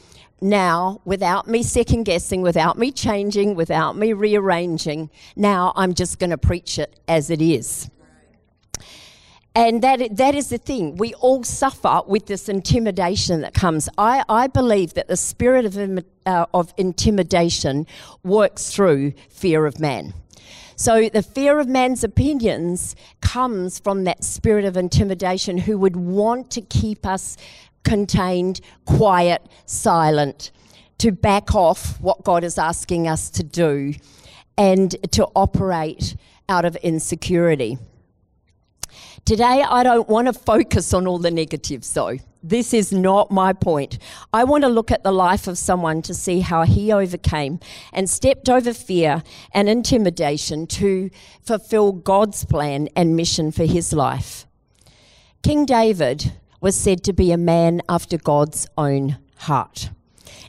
now 0.41 1.01
without 1.05 1.49
me 1.49 1.63
second 1.63 2.05
guessing, 2.05 2.43
without 2.43 2.79
me 2.79 2.91
changing, 2.91 3.55
without 3.55 3.97
me 3.97 4.13
rearranging. 4.13 5.11
Now 5.37 5.73
I'm 5.77 5.95
just 5.95 6.19
going 6.19 6.31
to 6.31 6.39
preach 6.39 6.79
it 6.79 6.99
as 7.09 7.31
it 7.31 7.41
is. 7.41 7.89
And 9.55 9.83
that, 9.83 10.17
that 10.17 10.35
is 10.35 10.49
the 10.49 10.59
thing. 10.59 10.97
We 10.97 11.13
all 11.15 11.45
suffer 11.45 12.01
with 12.07 12.27
this 12.27 12.49
intimidation 12.49 13.43
that 13.43 13.53
comes. 13.53 13.89
I, 13.99 14.25
I 14.29 14.47
believe 14.47 14.95
that 14.95 15.09
the 15.09 15.17
spirit 15.17 15.67
of, 15.67 16.05
uh, 16.25 16.47
of 16.55 16.73
intimidation 16.79 17.87
works 18.23 18.71
through 18.71 19.13
fear 19.29 19.67
of 19.67 19.79
man. 19.79 20.15
So 20.77 21.11
the 21.11 21.23
fear 21.23 21.59
of 21.59 21.69
man's 21.69 22.03
opinions 22.03 22.97
comes 23.21 23.79
from 23.79 24.05
that 24.05 24.25
spirit 24.25 24.65
of 24.65 24.77
intimidation 24.77 25.59
who 25.59 25.77
would 25.79 25.97
want 25.97 26.51
to 26.53 26.63
keep 26.63 27.05
us 27.05 27.37
contained, 27.85 28.61
quiet, 28.87 29.47
silent, 29.67 30.51
to 30.99 31.13
back 31.13 31.55
off 31.55 32.01
what 32.01 32.25
God 32.25 32.43
is 32.43 32.59
asking 32.59 33.07
us 33.07 33.29
to 33.31 33.43
do 33.43 33.95
and 34.57 34.91
to 35.13 35.27
operate 35.37 36.17
out 36.49 36.65
of 36.65 36.77
insecurity. 36.77 37.77
Today, 39.25 39.63
I 39.63 39.85
don't 39.85 40.09
want 40.09 40.27
to 40.27 40.33
focus 40.33 40.93
on 40.93 41.07
all 41.07 41.19
the 41.19 41.31
negatives, 41.31 41.93
though. 41.93 42.19
This 42.43 42.75
is 42.75 42.93
not 42.93 43.31
my 43.31 43.53
point. 43.53 43.99
I 44.33 44.43
want 44.43 44.65
to 44.65 44.69
look 44.69 44.91
at 44.91 45.05
the 45.05 45.13
life 45.13 45.47
of 45.47 45.57
someone 45.57 46.03
to 46.03 46.13
see 46.13 46.41
how 46.41 46.65
he 46.65 46.93
overcame 46.93 47.61
and 47.93 48.11
stepped 48.11 48.49
over 48.49 48.75
fear 48.75 49.23
and 49.55 49.69
intimidation 49.69 50.67
to 50.69 51.09
fulfill 51.41 51.93
God's 51.93 52.45
plan 52.45 52.89
and 52.97 53.15
mission 53.15 53.53
for 53.53 53.65
his 53.65 53.93
life. 53.93 54.45
King 55.45 55.67
David 55.67 56.33
was 56.61 56.75
said 56.75 57.05
to 57.05 57.13
be 57.13 57.31
a 57.31 57.39
man 57.39 57.81
after 57.89 58.19
God's 58.19 58.67
own 58.77 59.19
heart. 59.37 59.91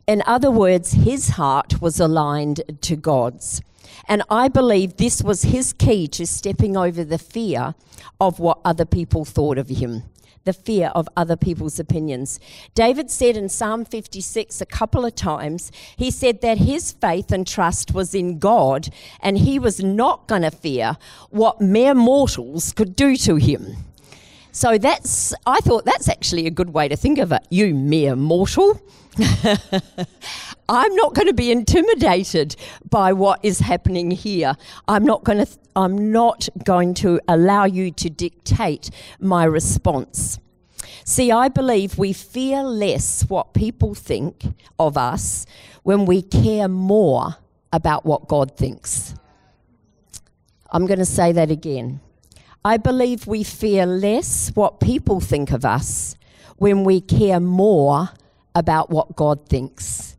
In 0.05 0.21
other 0.25 0.51
words, 0.51 0.91
his 0.91 1.29
heart 1.29 1.81
was 1.81 1.99
aligned 1.99 2.61
to 2.81 2.95
God's. 2.97 3.61
And 4.07 4.21
I 4.29 4.49
believe 4.49 4.97
this 4.97 5.21
was 5.21 5.43
his 5.43 5.71
key 5.71 6.07
to 6.09 6.27
stepping 6.27 6.75
over 6.75 7.05
the 7.05 7.17
fear 7.17 7.75
of 8.19 8.39
what 8.39 8.59
other 8.65 8.85
people 8.85 9.23
thought 9.23 9.57
of 9.57 9.69
him, 9.69 10.03
the 10.43 10.51
fear 10.51 10.87
of 10.93 11.07
other 11.15 11.37
people's 11.37 11.79
opinions. 11.79 12.37
David 12.75 13.09
said 13.09 13.37
in 13.37 13.47
Psalm 13.47 13.85
56 13.85 14.59
a 14.59 14.65
couple 14.65 15.05
of 15.05 15.15
times, 15.15 15.71
he 15.95 16.11
said 16.11 16.41
that 16.41 16.57
his 16.57 16.91
faith 16.91 17.31
and 17.31 17.47
trust 17.47 17.93
was 17.93 18.13
in 18.13 18.39
God 18.39 18.89
and 19.21 19.37
he 19.37 19.57
was 19.57 19.81
not 19.81 20.27
going 20.27 20.41
to 20.41 20.51
fear 20.51 20.97
what 21.29 21.61
mere 21.61 21.93
mortals 21.93 22.73
could 22.73 22.95
do 22.95 23.15
to 23.17 23.35
him. 23.37 23.77
So 24.53 24.77
that's, 24.77 25.33
I 25.47 25.59
thought 25.61 25.83
that's 25.83 26.07
actually 26.07 26.45
a 26.45 26.51
good 26.51 26.69
way 26.69 26.87
to 26.87 26.95
think 26.95 27.17
of 27.17 27.31
it. 27.31 27.41
You 27.49 27.73
mere 27.73 28.15
mortal. 28.15 28.79
I'm 30.69 30.95
not 30.95 31.15
going 31.15 31.27
to 31.27 31.33
be 31.33 31.51
intimidated 31.51 32.55
by 32.87 33.13
what 33.13 33.39
is 33.43 33.59
happening 33.59 34.11
here. 34.11 34.55
I'm 34.87 35.03
not 35.05 35.23
going 35.23 35.43
to 35.43 35.51
I'm 35.75 36.11
not 36.11 36.47
going 36.63 36.93
to 36.95 37.19
allow 37.27 37.65
you 37.65 37.89
to 37.91 38.09
dictate 38.11 38.91
my 39.19 39.43
response. 39.43 40.39
See, 41.03 41.31
I 41.31 41.47
believe 41.47 41.97
we 41.97 42.13
fear 42.13 42.63
less 42.63 43.23
what 43.27 43.55
people 43.55 43.95
think 43.95 44.43
of 44.77 44.97
us 44.97 45.47
when 45.81 46.05
we 46.05 46.21
care 46.21 46.67
more 46.67 47.37
about 47.71 48.05
what 48.05 48.27
God 48.27 48.55
thinks. 48.55 49.15
I'm 50.71 50.85
going 50.85 50.99
to 50.99 51.05
say 51.05 51.31
that 51.31 51.49
again. 51.49 52.01
I 52.65 52.77
believe 52.77 53.27
we 53.27 53.43
fear 53.43 53.85
less 53.85 54.49
what 54.55 54.79
people 54.79 55.19
think 55.19 55.51
of 55.51 55.65
us 55.65 56.15
when 56.57 56.85
we 56.85 57.01
care 57.01 57.41
more 57.41 58.11
about 58.55 58.89
what 58.89 59.17
God 59.17 59.49
thinks. 59.49 60.15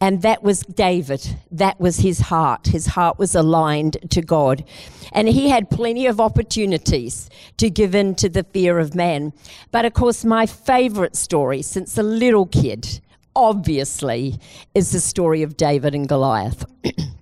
And 0.00 0.22
that 0.22 0.42
was 0.42 0.60
David. 0.62 1.36
That 1.50 1.78
was 1.78 1.98
his 1.98 2.20
heart. 2.20 2.68
His 2.68 2.86
heart 2.86 3.18
was 3.18 3.34
aligned 3.34 3.98
to 4.10 4.22
God. 4.22 4.64
And 5.12 5.28
he 5.28 5.50
had 5.50 5.68
plenty 5.68 6.06
of 6.06 6.18
opportunities 6.18 7.28
to 7.58 7.68
give 7.68 7.94
in 7.94 8.14
to 8.16 8.30
the 8.30 8.42
fear 8.42 8.78
of 8.78 8.94
man. 8.94 9.34
But 9.70 9.84
of 9.84 9.92
course, 9.92 10.24
my 10.24 10.46
favorite 10.46 11.14
story 11.14 11.60
since 11.60 11.98
a 11.98 12.02
little 12.02 12.46
kid, 12.46 13.00
obviously, 13.36 14.40
is 14.74 14.92
the 14.92 15.00
story 15.00 15.42
of 15.42 15.58
David 15.58 15.94
and 15.94 16.08
Goliath. 16.08 16.64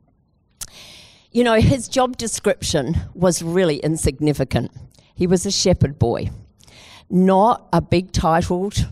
you 1.33 1.45
know, 1.45 1.61
his 1.61 1.89
job 1.89 2.17
description 2.17 2.97
was 3.15 3.43
really 3.43 3.77
insignificant. 3.77 4.73
He 5.15 5.27
was 5.27 5.47
a 5.47 5.51
shepherd 5.51 5.99
boy, 5.99 6.31
not 7.09 7.69
a 7.73 7.81
big 7.81 8.13
titled 8.13 8.89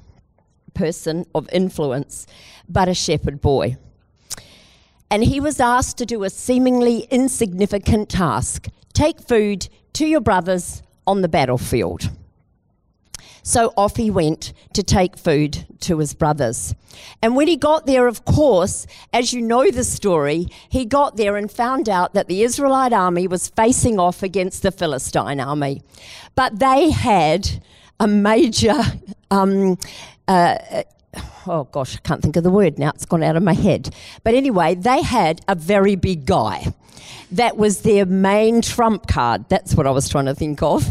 person 0.75 1.27
of 1.35 1.49
influence, 1.53 2.27
but 2.69 2.89
a 2.89 2.95
shepherd 2.95 3.41
boy. 3.41 3.77
And 5.11 5.25
he 5.25 5.41
was 5.41 5.59
asked 5.59 5.99
to 5.99 6.07
do 6.07 6.23
a 6.23 6.31
seemingly 6.31 7.09
insignificant 7.11 8.09
task 8.09 8.69
take 8.93 9.21
food 9.21 9.69
to 9.95 10.07
your 10.07 10.21
brothers 10.21 10.83
on 11.07 11.23
the 11.23 11.29
battlefield. 11.29 12.11
So 13.49 13.73
off 13.79 13.97
he 13.97 14.11
went 14.11 14.53
to 14.75 14.83
take 14.83 15.17
food 15.17 15.65
to 15.81 16.01
his 16.01 16.13
brothers. 16.13 16.75
And 17.23 17.35
when 17.35 17.49
he 17.49 17.57
got 17.57 17.87
there, 17.87 18.07
of 18.07 18.27
course, 18.27 18.87
as 19.11 19.33
you 19.33 19.41
know 19.41 19.71
the 19.71 19.85
story, 19.85 20.49
he 20.69 20.85
got 20.85 21.17
there 21.17 21.35
and 21.35 21.51
found 21.51 21.89
out 21.89 22.13
that 22.13 22.29
the 22.29 22.43
Israelite 22.43 22.93
army 22.93 23.27
was 23.27 23.49
facing 23.49 23.99
off 23.99 24.23
against 24.23 24.63
the 24.63 24.71
Philistine 24.71 25.41
army. 25.41 25.81
But 26.35 26.59
they 26.59 26.91
had 26.91 27.63
a 27.99 28.07
major 28.07 28.83
um, 29.31 29.79
uh, 30.29 30.83
oh 31.47 31.65
gosh, 31.73 31.97
I 31.97 32.01
can't 32.01 32.21
think 32.21 32.37
of 32.37 32.45
the 32.45 32.51
word 32.51 32.79
now, 32.79 32.91
it's 32.91 33.07
gone 33.07 33.23
out 33.23 33.35
of 33.37 33.43
my 33.43 33.55
head. 33.55 33.95
But 34.25 34.35
anyway, 34.35 34.75
they 34.75 35.01
had 35.01 35.41
a 35.49 35.55
very 35.55 35.97
big 35.97 36.27
guy. 36.27 36.75
That 37.33 37.57
was 37.57 37.81
their 37.81 38.05
main 38.05 38.61
trump 38.61 39.07
card. 39.07 39.49
That's 39.49 39.75
what 39.75 39.87
I 39.87 39.91
was 39.91 40.07
trying 40.07 40.27
to 40.27 40.35
think 40.35 40.63
of. 40.63 40.87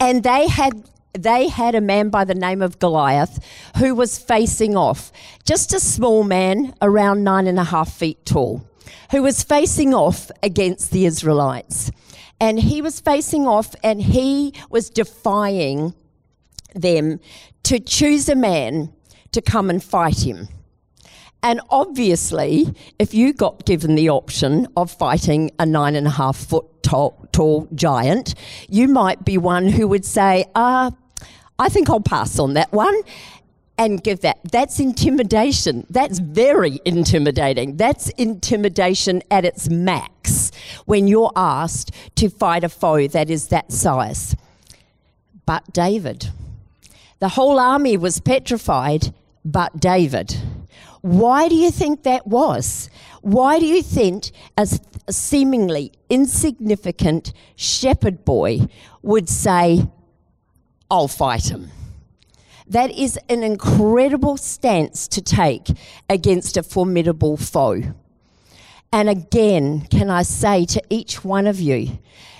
And 0.00 0.24
they 0.24 0.48
had 0.48 0.82
they 1.14 1.48
had 1.48 1.74
a 1.74 1.80
man 1.80 2.08
by 2.08 2.24
the 2.24 2.34
name 2.34 2.60
of 2.60 2.78
Goliath 2.78 3.44
who 3.78 3.94
was 3.94 4.18
facing 4.18 4.76
off, 4.76 5.12
just 5.44 5.72
a 5.72 5.80
small 5.80 6.24
man 6.24 6.74
around 6.82 7.24
nine 7.24 7.46
and 7.46 7.58
a 7.58 7.64
half 7.64 7.92
feet 7.92 8.24
tall, 8.26 8.66
who 9.12 9.22
was 9.22 9.42
facing 9.42 9.94
off 9.94 10.30
against 10.42 10.90
the 10.90 11.06
Israelites. 11.06 11.90
And 12.40 12.58
he 12.58 12.82
was 12.82 13.00
facing 13.00 13.46
off 13.46 13.74
and 13.82 14.02
he 14.02 14.52
was 14.68 14.90
defying 14.90 15.94
them 16.74 17.20
to 17.62 17.78
choose 17.78 18.28
a 18.28 18.34
man 18.34 18.92
to 19.32 19.40
come 19.40 19.70
and 19.70 19.82
fight 19.82 20.26
him. 20.26 20.48
And 21.44 21.60
obviously, 21.68 22.74
if 22.98 23.12
you 23.12 23.32
got 23.32 23.66
given 23.66 23.94
the 23.94 24.08
option 24.08 24.66
of 24.76 24.90
fighting 24.90 25.50
a 25.58 25.66
nine 25.66 25.94
and 25.94 26.06
a 26.06 26.10
half 26.10 26.36
foot 26.36 26.82
tall, 26.82 27.28
tall 27.32 27.68
giant, 27.74 28.34
you 28.68 28.88
might 28.88 29.24
be 29.24 29.36
one 29.36 29.68
who 29.68 29.86
would 29.86 30.06
say, 30.06 30.46
uh, 30.54 30.90
I 31.58 31.68
think 31.68 31.88
I'll 31.88 32.00
pass 32.00 32.38
on 32.38 32.54
that 32.54 32.72
one 32.72 33.00
and 33.78 34.02
give 34.02 34.20
that. 34.20 34.38
That's 34.50 34.78
intimidation. 34.80 35.86
That's 35.90 36.18
very 36.18 36.80
intimidating. 36.84 37.76
That's 37.76 38.08
intimidation 38.10 39.22
at 39.30 39.44
its 39.44 39.68
max 39.68 40.50
when 40.86 41.06
you're 41.06 41.32
asked 41.36 41.92
to 42.16 42.28
fight 42.28 42.64
a 42.64 42.68
foe 42.68 43.06
that 43.08 43.30
is 43.30 43.48
that 43.48 43.72
size. 43.72 44.36
But 45.46 45.72
David, 45.72 46.30
the 47.18 47.30
whole 47.30 47.58
army 47.58 47.96
was 47.96 48.20
petrified 48.20 49.12
but 49.44 49.78
David. 49.78 50.36
Why 51.02 51.48
do 51.48 51.54
you 51.54 51.70
think 51.70 52.02
that 52.04 52.26
was? 52.26 52.88
Why 53.20 53.58
do 53.58 53.66
you 53.66 53.82
think 53.82 54.30
a 54.56 54.66
seemingly 55.10 55.92
insignificant 56.08 57.32
shepherd 57.56 58.24
boy 58.24 58.68
would 59.02 59.28
say, 59.28 59.86
I'll 60.90 61.08
fight 61.08 61.50
him? 61.50 61.70
That 62.66 62.90
is 62.90 63.18
an 63.28 63.42
incredible 63.42 64.36
stance 64.36 65.06
to 65.08 65.20
take 65.20 65.68
against 66.08 66.56
a 66.56 66.62
formidable 66.62 67.36
foe. 67.36 67.94
And 68.92 69.08
again, 69.08 69.86
can 69.90 70.08
I 70.08 70.22
say 70.22 70.64
to 70.66 70.82
each 70.88 71.24
one 71.24 71.46
of 71.46 71.60
you, 71.60 71.98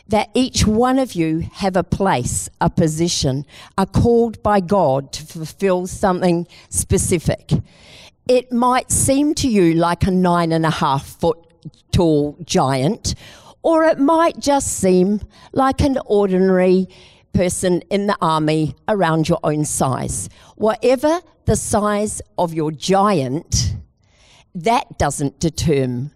that 0.08 0.30
each 0.34 0.66
one 0.66 0.98
of 0.98 1.14
you 1.14 1.48
have 1.54 1.76
a 1.76 1.82
place, 1.82 2.48
a 2.60 2.68
position, 2.68 3.46
are 3.78 3.86
called 3.86 4.42
by 4.42 4.60
God 4.60 5.12
to 5.12 5.24
fulfill 5.24 5.86
something 5.86 6.46
specific. 6.68 7.50
It 8.28 8.52
might 8.52 8.90
seem 8.90 9.34
to 9.36 9.48
you 9.48 9.74
like 9.74 10.04
a 10.04 10.10
nine 10.10 10.52
and 10.52 10.64
a 10.64 10.70
half 10.70 11.06
foot 11.06 11.38
tall 11.92 12.36
giant, 12.44 13.14
or 13.62 13.84
it 13.84 13.98
might 13.98 14.38
just 14.38 14.68
seem 14.68 15.20
like 15.52 15.80
an 15.80 15.98
ordinary 16.04 16.88
person 17.34 17.82
in 17.90 18.06
the 18.06 18.16
army 18.20 18.74
around 18.88 19.28
your 19.28 19.40
own 19.44 19.64
size. 19.64 20.28
Whatever 20.56 21.20
the 21.44 21.56
size 21.56 22.22
of 22.38 22.54
your 22.54 22.70
giant, 22.70 23.76
that 24.54 24.98
doesn't 24.98 25.40
determine 25.40 26.12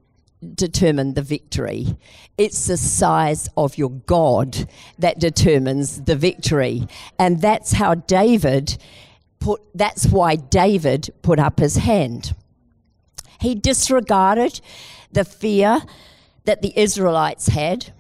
determine 0.54 1.14
the 1.14 1.22
victory. 1.22 1.96
It's 2.36 2.66
the 2.68 2.76
size 2.76 3.48
of 3.56 3.76
your 3.76 3.90
God 3.90 4.68
that 4.98 5.18
determines 5.18 6.02
the 6.02 6.14
victory. 6.16 6.86
And 7.18 7.40
that's 7.40 7.72
how 7.72 7.94
David 7.96 8.78
put, 9.40 9.60
that's 9.74 10.06
why 10.06 10.36
David 10.36 11.10
put 11.22 11.38
up 11.38 11.58
his 11.58 11.76
hand. 11.76 12.34
He 13.40 13.54
disregarded 13.54 14.60
the 15.12 15.24
fear 15.24 15.82
that 16.44 16.62
the 16.62 16.72
Israelites 16.78 17.48
had. 17.48 17.92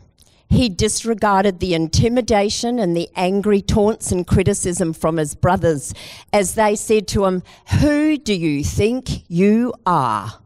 He 0.50 0.68
disregarded 0.70 1.60
the 1.60 1.74
intimidation 1.74 2.78
and 2.78 2.96
the 2.96 3.08
angry 3.14 3.60
taunts 3.60 4.10
and 4.10 4.26
criticism 4.26 4.94
from 4.94 5.18
his 5.18 5.34
brothers 5.34 5.92
as 6.32 6.54
they 6.54 6.74
said 6.74 7.06
to 7.08 7.26
him, 7.26 7.42
Who 7.80 8.16
do 8.16 8.34
you 8.34 8.64
think 8.64 9.28
you 9.28 9.74
are? 9.84 10.40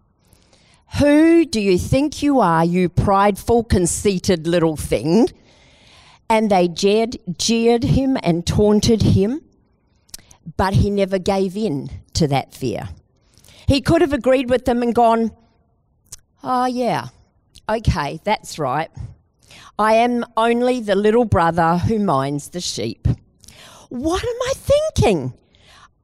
Who 0.99 1.47
do 1.47 1.61
you 1.61 1.79
think 1.79 2.23
you 2.23 2.41
are, 2.41 2.65
you 2.65 2.89
prideful, 2.89 3.65
conceited 3.65 4.47
little 4.47 4.77
thing? 4.77 5.29
And 6.29 6.51
they 6.51 6.69
jeered, 6.69 7.17
jeered 7.39 7.85
him 7.85 8.19
and 8.23 8.47
taunted 8.47 9.03
him, 9.03 9.43
but 10.57 10.75
he 10.75 10.91
never 10.91 11.19
gave 11.19 11.57
in 11.57 11.91
to 12.15 12.27
that 12.29 12.53
fear. 12.53 12.89
He 13.69 13.81
could 13.81 14.01
have 14.01 14.13
agreed 14.13 14.51
with 14.51 14.65
them 14.65 14.83
and 14.83 14.95
gone, 14.95 15.31
Oh, 16.43 16.67
yeah, 16.67 17.09
okay, 17.69 18.21
that's 18.25 18.59
right. 18.59 18.91
I 19.79 19.95
am 19.95 20.25
only 20.37 20.81
the 20.81 20.95
little 20.95 21.25
brother 21.25 21.79
who 21.79 21.99
minds 21.99 22.51
the 22.51 22.61
sheep. 22.61 23.09
What 23.89 24.23
am 24.23 24.29
I 24.29 24.53
thinking? 24.55 25.35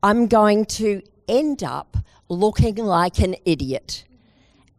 I'm 0.02 0.26
going 0.26 0.66
to 0.66 1.02
end 1.28 1.62
up 1.62 1.96
looking 2.28 2.76
like 2.76 3.18
an 3.18 3.36
idiot 3.44 4.04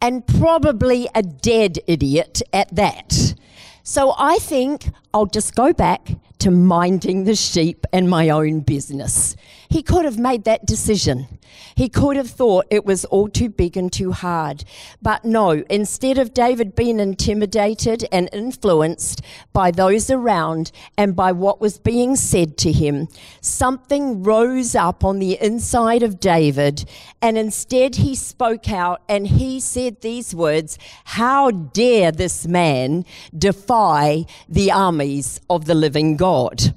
and 0.01 0.25
probably 0.25 1.09
a 1.13 1.23
dead 1.23 1.79
idiot 1.87 2.41
at 2.53 2.73
that. 2.75 3.35
So 3.83 4.13
I 4.17 4.37
think 4.37 4.89
I'll 5.13 5.25
just 5.25 5.55
go 5.55 5.73
back 5.73 6.11
to 6.39 6.51
minding 6.51 7.23
the 7.23 7.35
sheep 7.35 7.85
and 7.91 8.09
my 8.09 8.29
own 8.29 8.61
business. 8.61 9.35
He 9.69 9.83
could 9.83 10.03
have 10.03 10.17
made 10.17 10.45
that 10.45 10.65
decision. 10.65 11.27
He 11.75 11.89
could 11.89 12.17
have 12.17 12.29
thought 12.29 12.65
it 12.71 12.85
was 12.85 13.05
all 13.05 13.29
too 13.29 13.49
big 13.49 13.77
and 13.77 13.93
too 13.93 14.11
hard. 14.11 14.63
But 14.99 15.23
no, 15.23 15.63
instead 15.69 16.17
of 16.17 16.33
David 16.33 16.75
being 16.75 16.99
intimidated 16.99 18.03
and 18.11 18.29
influenced 18.33 19.21
by 19.53 19.69
those 19.69 20.09
around 20.09 20.71
and 20.97 21.15
by 21.15 21.31
what 21.33 21.61
was 21.61 21.77
being 21.77 22.15
said 22.15 22.57
to 22.57 22.71
him, 22.71 23.09
something 23.41 24.23
rose 24.23 24.73
up 24.73 25.03
on 25.03 25.19
the 25.19 25.37
inside 25.39 26.01
of 26.01 26.19
David, 26.19 26.89
and 27.21 27.37
instead 27.37 27.97
he 27.97 28.15
spoke 28.15 28.71
out 28.71 29.03
and 29.07 29.27
he 29.27 29.59
said 29.59 30.01
these 30.01 30.33
words 30.33 30.79
How 31.03 31.51
dare 31.51 32.11
this 32.11 32.47
man 32.47 33.05
defy 33.37 34.25
the 34.47 34.71
armies 34.71 35.39
of 35.47 35.65
the 35.65 35.75
living 35.75 36.17
God? 36.17 36.73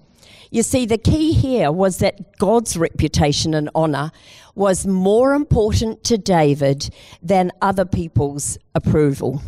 You 0.52 0.62
see, 0.62 0.84
the 0.84 0.98
key 0.98 1.32
here 1.32 1.72
was 1.72 1.96
that 2.00 2.36
God's 2.36 2.76
reputation 2.76 3.54
and 3.54 3.70
honour 3.74 4.12
was 4.54 4.86
more 4.86 5.32
important 5.32 6.04
to 6.04 6.18
David 6.18 6.90
than 7.22 7.52
other 7.62 7.86
people's 7.86 8.58
approval. 8.74 9.40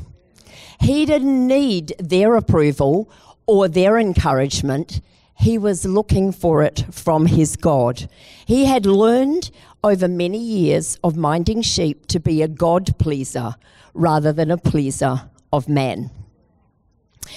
He 0.81 1.05
didn't 1.05 1.47
need 1.47 1.93
their 1.99 2.37
approval 2.37 3.11
or 3.47 3.69
their 3.69 3.99
encouragement. 3.99 5.03
He 5.35 5.59
was 5.59 5.85
looking 5.85 6.33
for 6.33 6.63
it 6.63 6.87
from 6.91 7.27
his 7.27 7.55
God. 7.57 8.09
He 8.47 8.65
had 8.65 8.87
learned 8.87 9.51
over 9.83 10.09
many 10.09 10.39
years 10.39 10.99
of 11.05 11.19
minding 11.19 11.61
sheep 11.61 12.07
to 12.07 12.19
be 12.19 12.41
a 12.41 12.49
God 12.49 12.97
pleaser 12.97 13.57
rather 13.93 14.33
than 14.33 14.51
a 14.51 14.57
pleaser 14.57 15.29
of 15.53 15.69
man. 15.69 16.11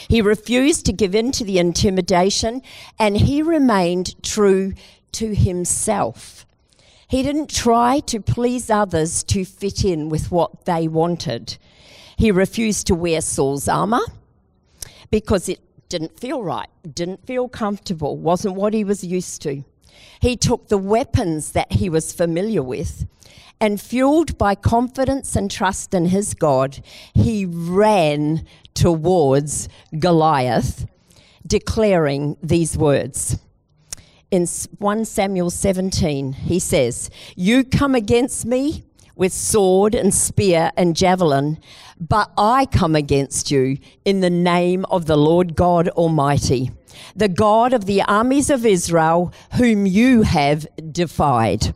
He 0.07 0.21
refused 0.21 0.85
to 0.85 0.93
give 0.93 1.15
in 1.15 1.31
to 1.33 1.43
the 1.43 1.59
intimidation 1.59 2.61
and 2.99 3.17
he 3.17 3.41
remained 3.41 4.21
true 4.23 4.73
to 5.13 5.33
himself. 5.33 6.45
He 7.07 7.23
didn't 7.23 7.49
try 7.49 7.99
to 8.01 8.19
please 8.19 8.69
others 8.69 9.23
to 9.25 9.45
fit 9.45 9.85
in 9.85 10.09
with 10.09 10.31
what 10.31 10.65
they 10.65 10.87
wanted. 10.87 11.57
He 12.17 12.31
refused 12.31 12.87
to 12.87 12.95
wear 12.95 13.21
Saul's 13.21 13.67
armor 13.67 14.01
because 15.09 15.47
it 15.47 15.59
didn't 15.87 16.19
feel 16.19 16.43
right, 16.43 16.67
didn't 16.93 17.25
feel 17.25 17.47
comfortable, 17.47 18.17
wasn't 18.17 18.55
what 18.55 18.73
he 18.73 18.83
was 18.83 19.03
used 19.03 19.41
to. 19.43 19.63
He 20.19 20.35
took 20.35 20.67
the 20.67 20.77
weapons 20.77 21.51
that 21.51 21.71
he 21.73 21.89
was 21.89 22.11
familiar 22.11 22.61
with 22.61 23.07
and 23.59 23.81
fueled 23.81 24.37
by 24.37 24.55
confidence 24.55 25.35
and 25.35 25.49
trust 25.49 25.93
in 25.93 26.07
his 26.07 26.33
God, 26.33 26.81
he 27.13 27.45
ran 27.45 28.45
towards 28.77 29.67
Goliath, 29.97 30.85
declaring 31.45 32.37
these 32.43 32.77
words. 32.77 33.39
In 34.29 34.45
1 34.45 35.05
Samuel 35.05 35.49
17, 35.49 36.33
he 36.33 36.59
says, 36.59 37.09
You 37.35 37.63
come 37.63 37.95
against 37.95 38.45
me 38.45 38.83
with 39.15 39.33
sword 39.33 39.95
and 39.95 40.13
spear 40.13 40.71
and 40.77 40.95
javelin, 40.95 41.57
but 41.99 42.31
I 42.37 42.67
come 42.67 42.95
against 42.95 43.49
you 43.49 43.79
in 44.05 44.19
the 44.19 44.29
name 44.29 44.85
of 44.91 45.07
the 45.07 45.17
Lord 45.17 45.55
God 45.55 45.89
Almighty, 45.89 46.69
the 47.15 47.29
God 47.29 47.73
of 47.73 47.85
the 47.85 48.03
armies 48.03 48.51
of 48.51 48.63
Israel, 48.63 49.33
whom 49.53 49.87
you 49.87 50.21
have 50.21 50.67
defied. 50.91 51.73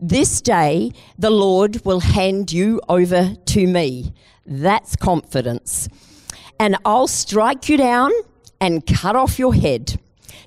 This 0.00 0.40
day 0.40 0.92
the 1.18 1.30
Lord 1.30 1.84
will 1.84 2.00
hand 2.00 2.52
you 2.52 2.80
over 2.88 3.34
to 3.34 3.66
me. 3.66 4.12
That's 4.44 4.94
confidence. 4.94 5.88
And 6.58 6.76
I'll 6.84 7.08
strike 7.08 7.68
you 7.68 7.76
down 7.76 8.12
and 8.60 8.86
cut 8.86 9.16
off 9.16 9.38
your 9.38 9.54
head. 9.54 10.00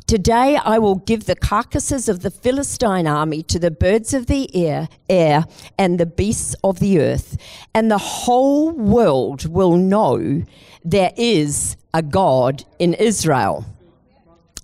Today 0.07 0.57
I 0.57 0.79
will 0.79 0.95
give 0.95 1.25
the 1.25 1.35
carcasses 1.35 2.09
of 2.09 2.21
the 2.21 2.31
Philistine 2.31 3.05
army 3.05 3.43
to 3.43 3.59
the 3.59 3.69
birds 3.69 4.13
of 4.13 4.25
the 4.25 4.49
air, 4.55 4.89
air 5.07 5.45
and 5.77 5.99
the 5.99 6.07
beasts 6.07 6.55
of 6.63 6.79
the 6.79 6.99
earth, 6.99 7.37
and 7.75 7.91
the 7.91 7.99
whole 7.99 8.71
world 8.71 9.47
will 9.47 9.77
know 9.77 10.43
there 10.83 11.11
is 11.15 11.77
a 11.93 12.01
God 12.01 12.65
in 12.79 12.95
Israel 12.95 13.65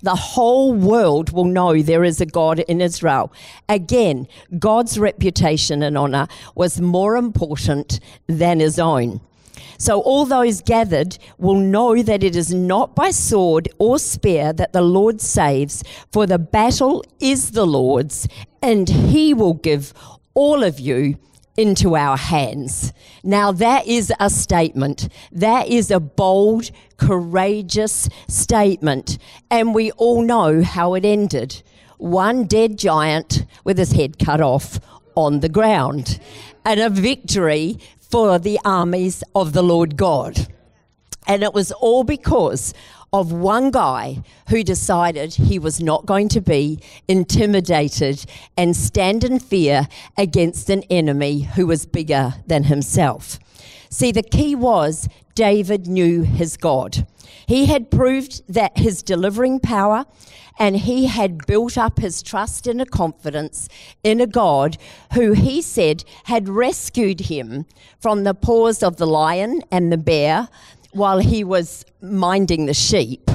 the 0.06 0.16
whole 0.16 0.72
world 0.72 1.32
will 1.32 1.46
know 1.46 1.82
there 1.82 2.04
is 2.04 2.22
a 2.22 2.26
God 2.28 2.60
in 2.60 2.80
Israel. 2.80 3.34
Again, 3.68 4.28
God's 4.60 5.00
reputation 5.00 5.82
and 5.82 5.98
honor 5.98 6.28
was 6.54 6.80
more 6.80 7.16
important 7.16 8.00
than 8.28 8.60
his 8.60 8.78
own. 8.78 9.20
So 9.78 10.02
all 10.02 10.26
those 10.26 10.62
gathered 10.62 11.18
will 11.38 11.56
know 11.56 12.02
that 12.02 12.24
it 12.24 12.36
is 12.36 12.54
not 12.54 12.96
by 12.96 13.12
sword 13.12 13.70
or 13.78 14.00
spear 14.00 14.54
that 14.54 14.74
the 14.74 14.82
Lord 14.82 15.22
saves, 15.22 15.84
for 16.12 16.26
the 16.26 16.40
battle 16.40 17.04
is 17.20 17.52
the 17.52 17.66
Lord's, 17.66 18.28
and 18.62 18.90
he 18.90 19.34
will 19.34 19.54
give 19.54 19.94
all 20.34 20.64
of 20.64 20.80
you 20.80 21.18
into 21.58 21.96
our 21.96 22.18
hands. 22.18 22.92
Now, 23.24 23.52
that 23.54 23.88
is 23.88 24.12
a 24.20 24.30
statement. 24.30 25.08
That 25.32 25.68
is 25.68 25.90
a 25.90 26.00
bold, 26.00 26.70
courageous 26.98 28.10
statement. 28.28 29.18
And 29.50 29.74
we 29.74 29.92
all 29.92 30.22
know 30.22 30.64
how 30.64 30.96
it 30.96 31.06
ended 31.06 31.64
one 31.98 32.46
dead 32.46 32.78
giant 32.78 33.46
with 33.64 33.78
his 33.78 33.94
head 33.94 34.20
cut 34.20 34.42
off 34.42 34.80
on 35.16 35.40
the 35.40 35.50
ground, 35.50 36.20
and 36.66 36.80
a 36.82 36.90
victory 36.90 37.80
for 38.10 38.40
the 38.40 38.60
armies 38.64 39.24
of 39.34 39.54
the 39.54 39.64
Lord 39.64 39.98
God. 39.98 40.48
And 41.28 41.44
it 41.44 41.54
was 41.54 41.72
all 41.72 42.04
because 42.04 42.74
of 43.12 43.32
one 43.32 43.72
guy 43.72 44.22
who 44.50 44.64
decided 44.64 45.34
he 45.34 45.58
was 45.58 45.82
not 45.82 46.06
going 46.06 46.28
to 46.30 46.42
be 46.42 46.80
intimidated 47.08 48.26
and 48.58 48.76
stand 48.76 49.24
in 49.24 49.40
fear 49.40 49.88
against 50.18 50.70
an 50.70 50.84
enemy 50.90 51.42
who 51.42 51.66
was 51.66 51.86
bigger 51.86 52.36
than 52.46 52.66
himself. 52.66 53.40
See, 53.90 54.12
the 54.12 54.24
key 54.24 54.56
was 54.56 55.08
David 55.34 55.88
knew 55.88 56.24
his 56.24 56.58
God. 56.58 57.08
He 57.48 57.66
had 57.66 57.92
proved 57.92 58.42
that 58.54 58.78
his 58.78 59.04
delivering 59.04 59.60
power 59.60 60.06
and 60.58 60.78
he 60.78 61.08
had 61.08 61.46
built 61.46 61.78
up 61.78 62.00
his 62.00 62.24
trust 62.24 62.66
and 62.68 62.82
a 62.82 62.86
confidence 62.86 63.68
in 64.04 64.22
a 64.22 64.28
God 64.28 64.78
who 65.14 65.34
he 65.34 65.62
said 65.62 66.04
had 66.26 66.48
rescued 66.48 67.22
him 67.22 67.66
from 68.00 68.24
the 68.24 68.34
paws 68.34 68.82
of 68.82 68.98
the 68.98 69.08
lion 69.08 69.62
and 69.72 69.92
the 69.92 69.98
bear, 69.98 70.48
while 70.92 71.20
he 71.20 71.44
was 71.44 71.86
minding 72.02 72.66
the 72.66 72.74
sheep, 72.74 73.30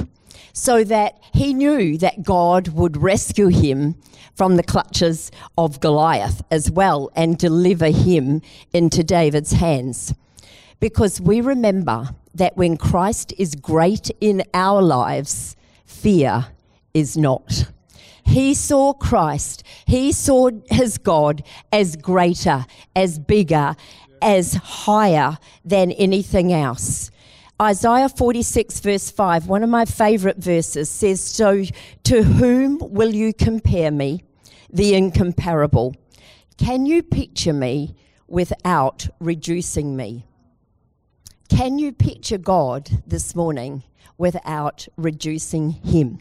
so 0.51 0.83
that 0.83 1.19
he 1.33 1.53
knew 1.53 1.97
that 1.99 2.23
God 2.23 2.69
would 2.69 2.97
rescue 2.97 3.47
him 3.47 3.95
from 4.33 4.55
the 4.55 4.63
clutches 4.63 5.31
of 5.57 5.79
Goliath 5.79 6.41
as 6.49 6.71
well 6.71 7.11
and 7.15 7.37
deliver 7.37 7.89
him 7.89 8.41
into 8.73 9.03
David's 9.03 9.51
hands. 9.51 10.15
Because 10.81 11.21
we 11.21 11.39
remember 11.41 12.09
that 12.33 12.57
when 12.57 12.75
Christ 12.75 13.33
is 13.37 13.55
great 13.55 14.09
in 14.19 14.43
our 14.53 14.81
lives, 14.81 15.55
fear 15.85 16.47
is 16.93 17.15
not. 17.15 17.71
He 18.25 18.53
saw 18.55 18.93
Christ, 18.93 19.63
he 19.85 20.11
saw 20.11 20.49
his 20.69 20.97
God 20.97 21.43
as 21.71 21.95
greater, 21.95 22.65
as 22.95 23.19
bigger, 23.19 23.75
as 24.21 24.55
higher 24.55 25.37
than 25.63 25.91
anything 25.91 26.51
else. 26.51 27.11
Isaiah 27.61 28.09
46, 28.09 28.79
verse 28.79 29.11
5, 29.11 29.47
one 29.47 29.63
of 29.63 29.69
my 29.69 29.85
favorite 29.85 30.37
verses, 30.37 30.89
says, 30.89 31.21
So 31.21 31.63
to 32.05 32.23
whom 32.23 32.79
will 32.79 33.13
you 33.13 33.33
compare 33.33 33.91
me, 33.91 34.23
the 34.73 34.95
incomparable? 34.95 35.95
Can 36.57 36.87
you 36.87 37.03
picture 37.03 37.53
me 37.53 37.95
without 38.27 39.07
reducing 39.19 39.95
me? 39.95 40.25
Can 41.61 41.77
you 41.77 41.91
picture 41.91 42.39
God 42.39 42.89
this 43.05 43.35
morning 43.35 43.83
without 44.17 44.87
reducing 44.97 45.69
him? 45.69 46.17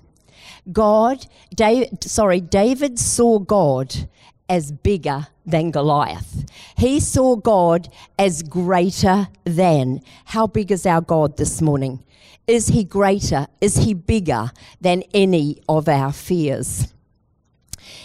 God, 0.70 1.24
David, 1.54 2.04
sorry, 2.04 2.42
David 2.42 2.98
saw 2.98 3.38
God 3.38 4.06
as 4.50 4.70
bigger 4.70 5.28
than 5.46 5.70
Goliath. 5.70 6.44
He 6.76 7.00
saw 7.00 7.36
God 7.36 7.88
as 8.18 8.42
greater 8.42 9.28
than. 9.44 10.02
How 10.26 10.46
big 10.46 10.70
is 10.70 10.84
our 10.84 11.00
God 11.00 11.38
this 11.38 11.62
morning? 11.62 12.04
Is 12.46 12.68
he 12.68 12.84
greater? 12.84 13.46
Is 13.62 13.78
he 13.78 13.94
bigger 13.94 14.50
than 14.78 15.04
any 15.14 15.62
of 15.70 15.88
our 15.88 16.12
fears? 16.12 16.92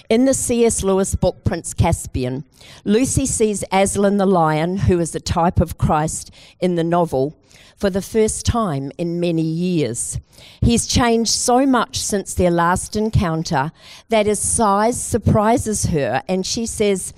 In 0.08 0.26
the 0.26 0.36
C.S. 0.36 0.84
Lewis 0.84 1.16
book 1.16 1.44
Prince 1.44 1.74
Caspian, 1.74 2.44
Lucy 2.84 3.26
sees 3.26 3.64
Aslan 3.72 4.18
the 4.18 4.28
lion, 4.28 4.78
who 4.78 5.00
is 5.00 5.16
a 5.16 5.20
type 5.20 5.60
of 5.60 5.80
Christ 5.80 6.30
in 6.60 6.76
the 6.76 6.84
novel, 6.84 7.36
for 7.76 7.90
the 7.90 8.04
first 8.04 8.46
time 8.46 8.92
in 9.00 9.20
many 9.20 9.42
years. 9.42 10.20
He's 10.62 10.86
changed 10.86 11.32
so 11.32 11.66
much 11.66 12.00
since 12.00 12.36
their 12.36 12.52
last 12.52 12.96
encounter 12.96 13.72
that 14.10 14.28
his 14.28 14.40
size 14.40 15.02
surprises 15.02 15.86
her, 15.86 16.22
and 16.28 16.46
she 16.46 16.68
says, 16.68 17.12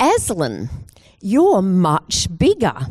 Aslan, 0.00 0.70
you're 1.20 1.60
much 1.60 2.28
bigger. 2.38 2.86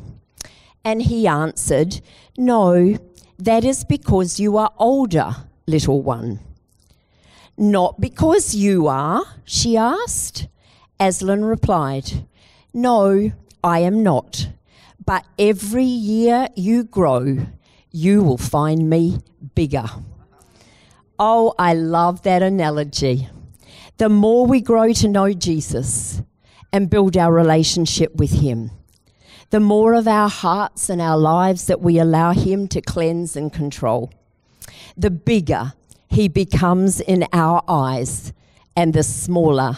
And 0.86 1.02
he 1.02 1.28
answered, 1.28 2.02
No, 2.38 2.98
that 3.40 3.66
is 3.66 3.84
because 3.86 4.40
you 4.40 4.58
are 4.58 4.72
older, 4.78 5.36
little 5.66 6.02
one. 6.04 6.40
Not 7.58 8.00
because 8.00 8.56
you 8.56 8.88
are, 8.88 9.24
she 9.44 9.78
asked. 9.78 10.48
Aslan 11.00 11.46
replied, 11.46 12.28
No, 12.74 13.32
I 13.64 13.80
am 13.80 14.04
not. 14.04 14.50
But 15.06 15.26
every 15.38 15.84
year 15.84 16.48
you 16.56 16.84
grow, 16.84 17.48
you 17.92 18.24
will 18.24 18.38
find 18.38 18.90
me 18.90 19.20
bigger. 19.56 19.86
Oh, 21.20 21.54
I 21.60 21.74
love 21.74 22.24
that 22.24 22.42
analogy. 22.42 23.28
The 23.98 24.10
more 24.10 24.46
we 24.46 24.62
grow 24.62 24.94
to 24.94 25.08
know 25.08 25.34
Jesus 25.34 26.22
and 26.72 26.90
build 26.90 27.18
our 27.18 27.32
relationship 27.32 28.16
with 28.16 28.32
Him, 28.42 28.72
the 29.50 29.60
more 29.60 29.94
of 29.94 30.08
our 30.08 30.30
hearts 30.30 30.90
and 30.90 31.02
our 31.02 31.18
lives 31.18 31.68
that 31.68 31.82
we 31.82 32.00
allow 32.00 32.32
Him 32.32 32.68
to 32.70 32.82
cleanse 32.82 33.36
and 33.36 33.52
control, 33.52 34.12
the 34.96 35.12
bigger 35.12 35.74
He 36.12 36.28
becomes 36.28 37.00
in 37.00 37.26
our 37.32 37.64
eyes 37.70 38.34
and 38.76 38.94
the 38.94 39.02
smaller 39.02 39.78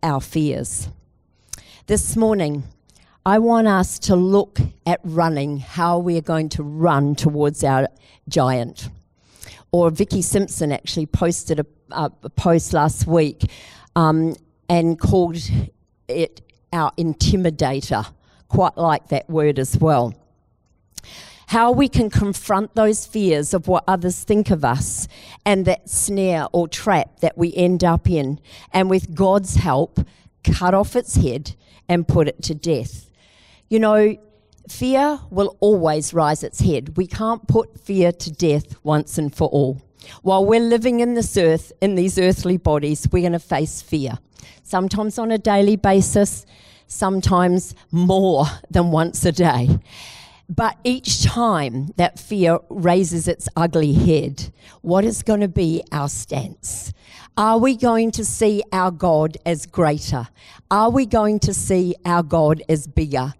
our 0.00 0.20
fears. 0.20 0.88
This 1.88 2.16
morning, 2.16 2.62
I 3.26 3.40
want 3.40 3.66
us 3.66 3.98
to 4.00 4.14
look 4.14 4.60
at 4.86 5.00
running, 5.02 5.58
how 5.58 5.98
we 5.98 6.16
are 6.16 6.22
going 6.22 6.50
to 6.50 6.62
run 6.62 7.16
towards 7.16 7.64
our 7.64 7.88
giant. 8.28 8.90
Or 9.72 9.90
Vicky 9.90 10.22
Simpson 10.22 10.70
actually 10.70 11.06
posted 11.06 11.58
a, 11.58 11.66
a 11.90 12.10
post 12.30 12.72
last 12.72 13.08
week 13.08 13.50
um, 13.96 14.36
and 14.68 15.00
called 15.00 15.38
it 16.06 16.42
our 16.72 16.92
intimidator. 16.92 18.06
Quite 18.46 18.76
like 18.76 19.08
that 19.08 19.28
word 19.28 19.58
as 19.58 19.76
well. 19.76 20.14
How 21.52 21.70
we 21.70 21.86
can 21.86 22.08
confront 22.08 22.74
those 22.74 23.04
fears 23.04 23.52
of 23.52 23.68
what 23.68 23.84
others 23.86 24.24
think 24.24 24.50
of 24.50 24.64
us 24.64 25.06
and 25.44 25.66
that 25.66 25.86
snare 25.86 26.46
or 26.50 26.66
trap 26.66 27.20
that 27.20 27.36
we 27.36 27.54
end 27.54 27.84
up 27.84 28.08
in, 28.08 28.40
and 28.72 28.88
with 28.88 29.14
God's 29.14 29.56
help, 29.56 30.00
cut 30.44 30.72
off 30.72 30.96
its 30.96 31.16
head 31.16 31.54
and 31.90 32.08
put 32.08 32.26
it 32.26 32.42
to 32.44 32.54
death. 32.54 33.10
You 33.68 33.80
know, 33.80 34.16
fear 34.66 35.20
will 35.28 35.58
always 35.60 36.14
rise 36.14 36.42
its 36.42 36.60
head. 36.60 36.96
We 36.96 37.06
can't 37.06 37.46
put 37.46 37.78
fear 37.78 38.12
to 38.12 38.32
death 38.32 38.82
once 38.82 39.18
and 39.18 39.34
for 39.34 39.48
all. 39.48 39.82
While 40.22 40.46
we're 40.46 40.58
living 40.58 41.00
in 41.00 41.12
this 41.12 41.36
earth, 41.36 41.70
in 41.82 41.96
these 41.96 42.18
earthly 42.18 42.56
bodies, 42.56 43.06
we're 43.12 43.28
going 43.28 43.32
to 43.32 43.38
face 43.38 43.82
fear. 43.82 44.18
Sometimes 44.62 45.18
on 45.18 45.30
a 45.30 45.36
daily 45.36 45.76
basis, 45.76 46.46
sometimes 46.86 47.74
more 47.90 48.46
than 48.70 48.90
once 48.90 49.22
a 49.26 49.32
day. 49.32 49.68
But 50.54 50.76
each 50.84 51.24
time 51.24 51.94
that 51.96 52.18
fear 52.18 52.58
raises 52.68 53.26
its 53.26 53.48
ugly 53.56 53.94
head, 53.94 54.52
what 54.82 55.02
is 55.02 55.22
going 55.22 55.40
to 55.40 55.48
be 55.48 55.82
our 55.90 56.10
stance? 56.10 56.92
Are 57.38 57.56
we 57.56 57.74
going 57.74 58.10
to 58.10 58.24
see 58.24 58.62
our 58.70 58.90
God 58.90 59.38
as 59.46 59.64
greater? 59.64 60.28
Are 60.70 60.90
we 60.90 61.06
going 61.06 61.38
to 61.40 61.54
see 61.54 61.94
our 62.04 62.22
God 62.22 62.62
as 62.68 62.86
bigger? 62.86 63.32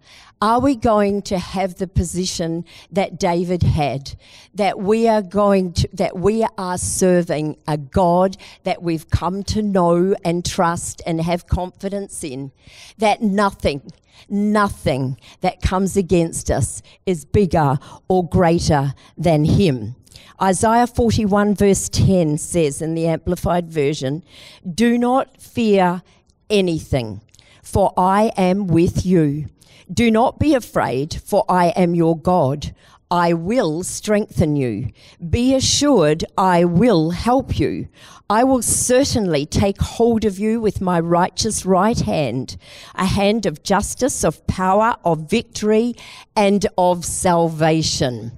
Are 0.43 0.59
we 0.59 0.75
going 0.75 1.21
to 1.21 1.39
have 1.39 1.75
the 1.75 1.87
position 1.87 2.65
that 2.91 3.17
David 3.17 3.63
had? 3.63 4.17
That 4.53 4.77
we 4.77 5.07
are 5.07 5.21
going 5.21 5.71
to, 5.71 5.89
that 5.93 6.17
we 6.17 6.45
are 6.57 6.77
serving 6.77 7.55
a 7.65 7.77
God 7.77 8.35
that 8.63 8.83
we've 8.83 9.09
come 9.09 9.43
to 9.43 9.61
know 9.61 10.13
and 10.25 10.45
trust 10.45 11.01
and 11.05 11.21
have 11.21 11.47
confidence 11.47 12.25
in. 12.25 12.51
That 12.97 13.21
nothing, 13.21 13.89
nothing 14.27 15.17
that 15.39 15.61
comes 15.61 15.95
against 15.95 16.51
us 16.51 16.81
is 17.05 17.23
bigger 17.23 17.79
or 18.09 18.27
greater 18.27 18.95
than 19.17 19.45
him. 19.45 19.95
Isaiah 20.41 20.87
41, 20.87 21.55
verse 21.55 21.87
10 21.87 22.37
says 22.37 22.81
in 22.81 22.95
the 22.95 23.07
Amplified 23.07 23.71
Version, 23.71 24.25
Do 24.69 24.97
not 24.97 25.41
fear 25.41 26.01
anything, 26.49 27.21
for 27.61 27.93
I 27.95 28.33
am 28.35 28.67
with 28.67 29.05
you. 29.05 29.45
Do 29.91 30.11
not 30.11 30.39
be 30.39 30.53
afraid, 30.53 31.21
for 31.25 31.45
I 31.49 31.67
am 31.69 31.95
your 31.95 32.17
God. 32.17 32.73
I 33.11 33.33
will 33.33 33.83
strengthen 33.83 34.55
you. 34.55 34.91
Be 35.29 35.53
assured, 35.53 36.25
I 36.37 36.65
will 36.65 37.11
help 37.11 37.59
you. 37.59 37.87
I 38.29 38.43
will 38.43 38.63
certainly 38.63 39.45
take 39.45 39.79
hold 39.79 40.25
of 40.25 40.39
you 40.39 40.59
with 40.59 40.81
my 40.81 40.99
righteous 40.99 41.65
right 41.65 41.99
hand, 41.99 42.57
a 42.95 43.05
hand 43.05 43.45
of 43.45 43.61
justice, 43.61 44.23
of 44.23 44.45
power, 44.47 44.95
of 45.05 45.29
victory, 45.29 45.95
and 46.35 46.65
of 46.77 47.05
salvation. 47.05 48.31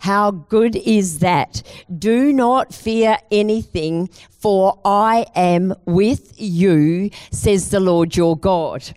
How 0.00 0.30
good 0.30 0.76
is 0.76 1.18
that? 1.18 1.62
Do 1.98 2.32
not 2.32 2.72
fear 2.72 3.18
anything, 3.30 4.08
for 4.30 4.80
I 4.84 5.26
am 5.34 5.74
with 5.84 6.40
you, 6.40 7.10
says 7.30 7.68
the 7.70 7.80
Lord 7.80 8.16
your 8.16 8.36
God. 8.36 8.94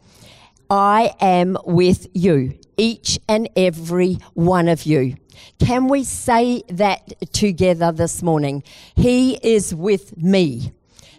I 0.70 1.14
am 1.20 1.58
with 1.66 2.08
you, 2.14 2.58
each 2.78 3.20
and 3.28 3.50
every 3.56 4.18
one 4.34 4.68
of 4.68 4.86
you. 4.86 5.16
Can 5.60 5.88
we 5.88 6.04
say 6.04 6.64
that 6.70 7.14
together 7.34 7.92
this 7.92 8.24
morning? 8.24 8.64
He 8.96 9.36
is 9.44 9.74
with 9.74 10.18
me. 10.18 10.72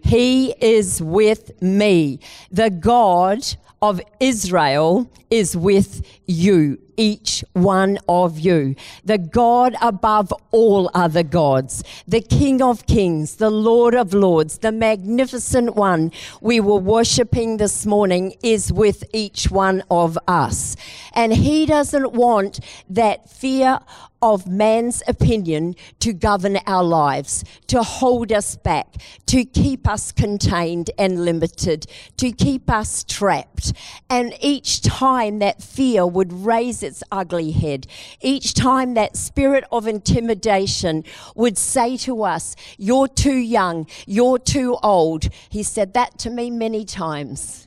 He 0.02 0.54
is 0.60 1.02
with 1.02 1.60
me. 1.62 2.20
The 2.50 2.70
God 2.70 3.44
of 3.82 4.00
Israel 4.20 5.10
is 5.30 5.56
with 5.56 6.06
you, 6.26 6.78
each 6.96 7.44
one 7.52 7.98
of 8.08 8.38
you. 8.38 8.74
The 9.04 9.18
God 9.18 9.76
above 9.82 10.32
all 10.50 10.90
other 10.94 11.22
gods, 11.22 11.84
the 12.06 12.20
King 12.20 12.62
of 12.62 12.86
kings, 12.86 13.36
the 13.36 13.50
Lord 13.50 13.94
of 13.94 14.14
lords, 14.14 14.58
the 14.58 14.72
magnificent 14.72 15.74
one 15.74 16.12
we 16.40 16.60
were 16.60 16.78
worshiping 16.78 17.58
this 17.58 17.84
morning 17.84 18.34
is 18.42 18.72
with 18.72 19.04
each 19.12 19.50
one 19.50 19.82
of 19.90 20.18
us. 20.26 20.76
And 21.12 21.32
he 21.32 21.66
doesn't 21.66 22.12
want 22.12 22.60
that 22.88 23.28
fear 23.28 23.80
of 24.22 24.46
man's 24.46 25.02
opinion 25.06 25.74
to 26.00 26.12
govern 26.12 26.58
our 26.66 26.84
lives, 26.84 27.44
to 27.66 27.82
hold 27.82 28.32
us 28.32 28.56
back, 28.56 28.96
to 29.26 29.44
keep 29.44 29.88
us 29.88 30.12
contained 30.12 30.90
and 30.98 31.24
limited, 31.24 31.86
to 32.16 32.32
keep 32.32 32.70
us 32.70 33.04
trapped. 33.04 33.72
And 34.08 34.34
each 34.40 34.80
time 34.80 35.38
that 35.40 35.62
fear 35.62 36.06
would 36.06 36.32
raise 36.32 36.82
its 36.82 37.02
ugly 37.10 37.52
head, 37.52 37.86
each 38.20 38.54
time 38.54 38.94
that 38.94 39.16
spirit 39.16 39.64
of 39.70 39.86
intimidation 39.86 41.04
would 41.34 41.58
say 41.58 41.96
to 41.98 42.22
us, 42.22 42.56
You're 42.78 43.08
too 43.08 43.36
young, 43.36 43.86
you're 44.06 44.38
too 44.38 44.76
old. 44.82 45.28
He 45.48 45.62
said 45.62 45.94
that 45.94 46.18
to 46.20 46.30
me 46.30 46.50
many 46.50 46.84
times. 46.84 47.65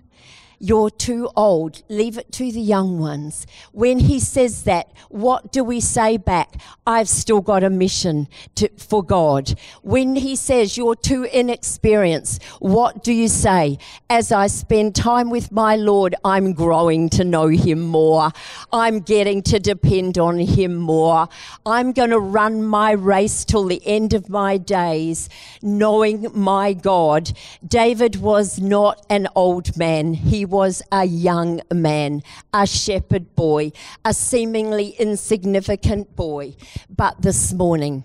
You're 0.62 0.90
too 0.90 1.30
old. 1.38 1.84
Leave 1.88 2.18
it 2.18 2.34
to 2.34 2.52
the 2.52 2.60
young 2.60 3.00
ones. 3.00 3.48
When 3.72 4.00
he 4.00 4.20
says 4.20 4.64
that, 4.64 4.92
what 5.08 5.54
do 5.54 5.64
we 5.64 5.80
say 5.80 6.18
back? 6.18 6.56
I've 6.86 7.08
still 7.08 7.40
got 7.40 7.64
a 7.64 7.70
mission 7.70 8.28
to, 8.56 8.68
for 8.78 9.02
God. 9.02 9.58
When 9.84 10.18
he 10.18 10.36
says 10.36 10.76
you're 10.76 10.96
too 10.96 11.24
inexperienced, 11.24 12.44
what 12.60 13.06
do 13.06 13.14
you 13.14 13.30
say? 13.30 13.78
As 14.10 14.34
I 14.34 14.48
spend 14.48 14.96
time 14.96 15.30
with 15.30 15.50
my 15.50 15.78
Lord, 15.78 16.14
I'm 16.26 16.52
growing 16.52 17.08
to 17.12 17.24
know 17.24 17.48
him 17.48 17.80
more. 17.80 18.32
I'm 18.74 19.00
getting 19.00 19.42
to 19.44 19.60
depend 19.60 20.18
on 20.18 20.40
him 20.40 20.76
more. 20.76 21.30
I'm 21.66 21.94
going 21.94 22.10
to 22.10 22.20
run 22.20 22.66
my 22.66 22.92
race 22.92 23.46
till 23.46 23.66
the 23.66 23.82
end 23.86 24.14
of 24.14 24.28
my 24.28 24.58
days, 24.58 25.30
knowing 25.62 26.28
my 26.34 26.74
God. 26.74 27.32
David 27.66 28.18
was 28.18 28.60
not 28.60 29.06
an 29.10 29.30
old 29.36 29.78
man. 29.78 30.16
He 30.16 30.49
was 30.50 30.82
a 30.92 31.06
young 31.06 31.62
man, 31.74 32.24
a 32.54 32.66
shepherd 32.66 33.36
boy, 33.36 33.72
a 34.04 34.14
seemingly 34.14 34.96
insignificant 35.00 36.16
boy. 36.16 36.56
But 36.90 37.22
this 37.22 37.54
morning, 37.54 38.04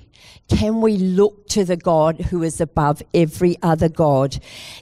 can 0.48 0.80
we 0.80 0.98
look 0.98 1.48
to 1.48 1.64
the 1.64 1.76
God 1.76 2.20
who 2.20 2.42
is 2.42 2.60
above 2.60 3.02
every 3.14 3.56
other 3.62 3.88
God? 3.88 4.38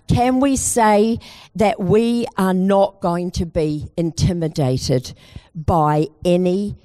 Can 0.09 0.41
we 0.41 0.57
say 0.57 1.19
that 1.55 1.81
we 1.81 2.27
are 2.37 2.55
not 2.55 3.01
going 3.01 3.31
to 3.33 3.47
be 3.47 3.89
intimidated 3.97 5.15
by 5.55 6.09
any 6.25 6.77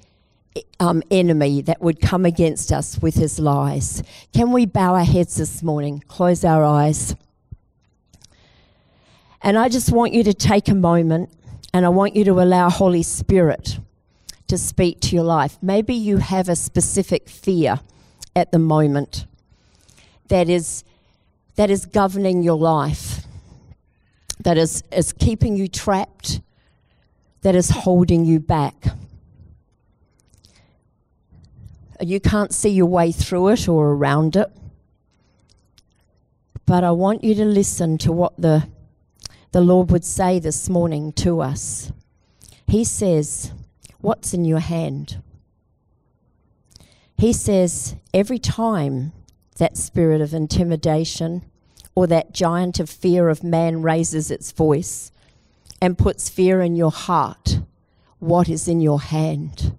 um, 0.80 1.02
enemy 1.10 1.60
that 1.62 1.80
would 1.80 2.00
come 2.00 2.24
against 2.24 2.72
us 2.72 3.00
with 3.02 3.16
his 3.16 3.38
lies? 3.38 4.02
Can 4.32 4.52
we 4.52 4.64
bow 4.64 4.94
our 4.94 5.04
heads 5.04 5.36
this 5.36 5.62
morning, 5.62 6.02
close 6.06 6.44
our 6.44 6.64
eyes? 6.64 7.16
And 9.42 9.58
I 9.58 9.68
just 9.68 9.92
want 9.92 10.12
you 10.12 10.24
to 10.24 10.34
take 10.34 10.68
a 10.68 10.74
moment 10.74 11.30
and 11.72 11.84
I 11.84 11.88
want 11.90 12.16
you 12.16 12.24
to 12.24 12.40
allow 12.40 12.70
Holy 12.70 13.02
Spirit 13.02 13.78
to 14.48 14.58
speak 14.58 15.00
to 15.00 15.14
your 15.14 15.24
life. 15.24 15.58
Maybe 15.62 15.94
you 15.94 16.16
have 16.16 16.48
a 16.48 16.56
specific 16.56 17.28
fear 17.28 17.80
at 18.34 18.50
the 18.50 18.58
moment 18.58 19.26
that 20.28 20.48
is 20.48 20.84
that 21.58 21.70
is 21.70 21.86
governing 21.86 22.44
your 22.44 22.56
life, 22.56 23.26
that 24.38 24.56
is, 24.56 24.84
is 24.92 25.12
keeping 25.12 25.56
you 25.56 25.66
trapped, 25.66 26.40
that 27.42 27.56
is 27.56 27.70
holding 27.70 28.24
you 28.24 28.38
back. 28.38 28.76
You 32.00 32.20
can't 32.20 32.54
see 32.54 32.68
your 32.68 32.86
way 32.86 33.10
through 33.10 33.48
it 33.48 33.68
or 33.68 33.90
around 33.90 34.36
it. 34.36 34.46
But 36.64 36.84
I 36.84 36.92
want 36.92 37.24
you 37.24 37.34
to 37.34 37.44
listen 37.44 37.98
to 37.98 38.12
what 38.12 38.34
the, 38.38 38.68
the 39.52 39.60
Lord 39.60 39.90
would 39.90 40.04
say 40.04 40.38
this 40.38 40.68
morning 40.68 41.12
to 41.14 41.40
us. 41.40 41.90
He 42.66 42.84
says, 42.84 43.52
What's 44.00 44.34
in 44.34 44.44
your 44.44 44.60
hand? 44.60 45.22
He 47.16 47.32
says, 47.32 47.96
Every 48.12 48.38
time 48.38 49.12
that 49.56 49.76
spirit 49.76 50.20
of 50.20 50.34
intimidation 50.34 51.42
or 51.94 52.06
that 52.06 52.32
giant 52.32 52.78
of 52.78 52.90
fear 52.90 53.28
of 53.28 53.42
man 53.42 53.82
raises 53.82 54.30
its 54.30 54.52
voice 54.52 55.10
and 55.80 55.98
puts 55.98 56.28
fear 56.28 56.60
in 56.60 56.76
your 56.76 56.92
heart, 56.92 57.60
what 58.18 58.48
is 58.48 58.68
in 58.68 58.80
your 58.80 59.00
hand? 59.00 59.76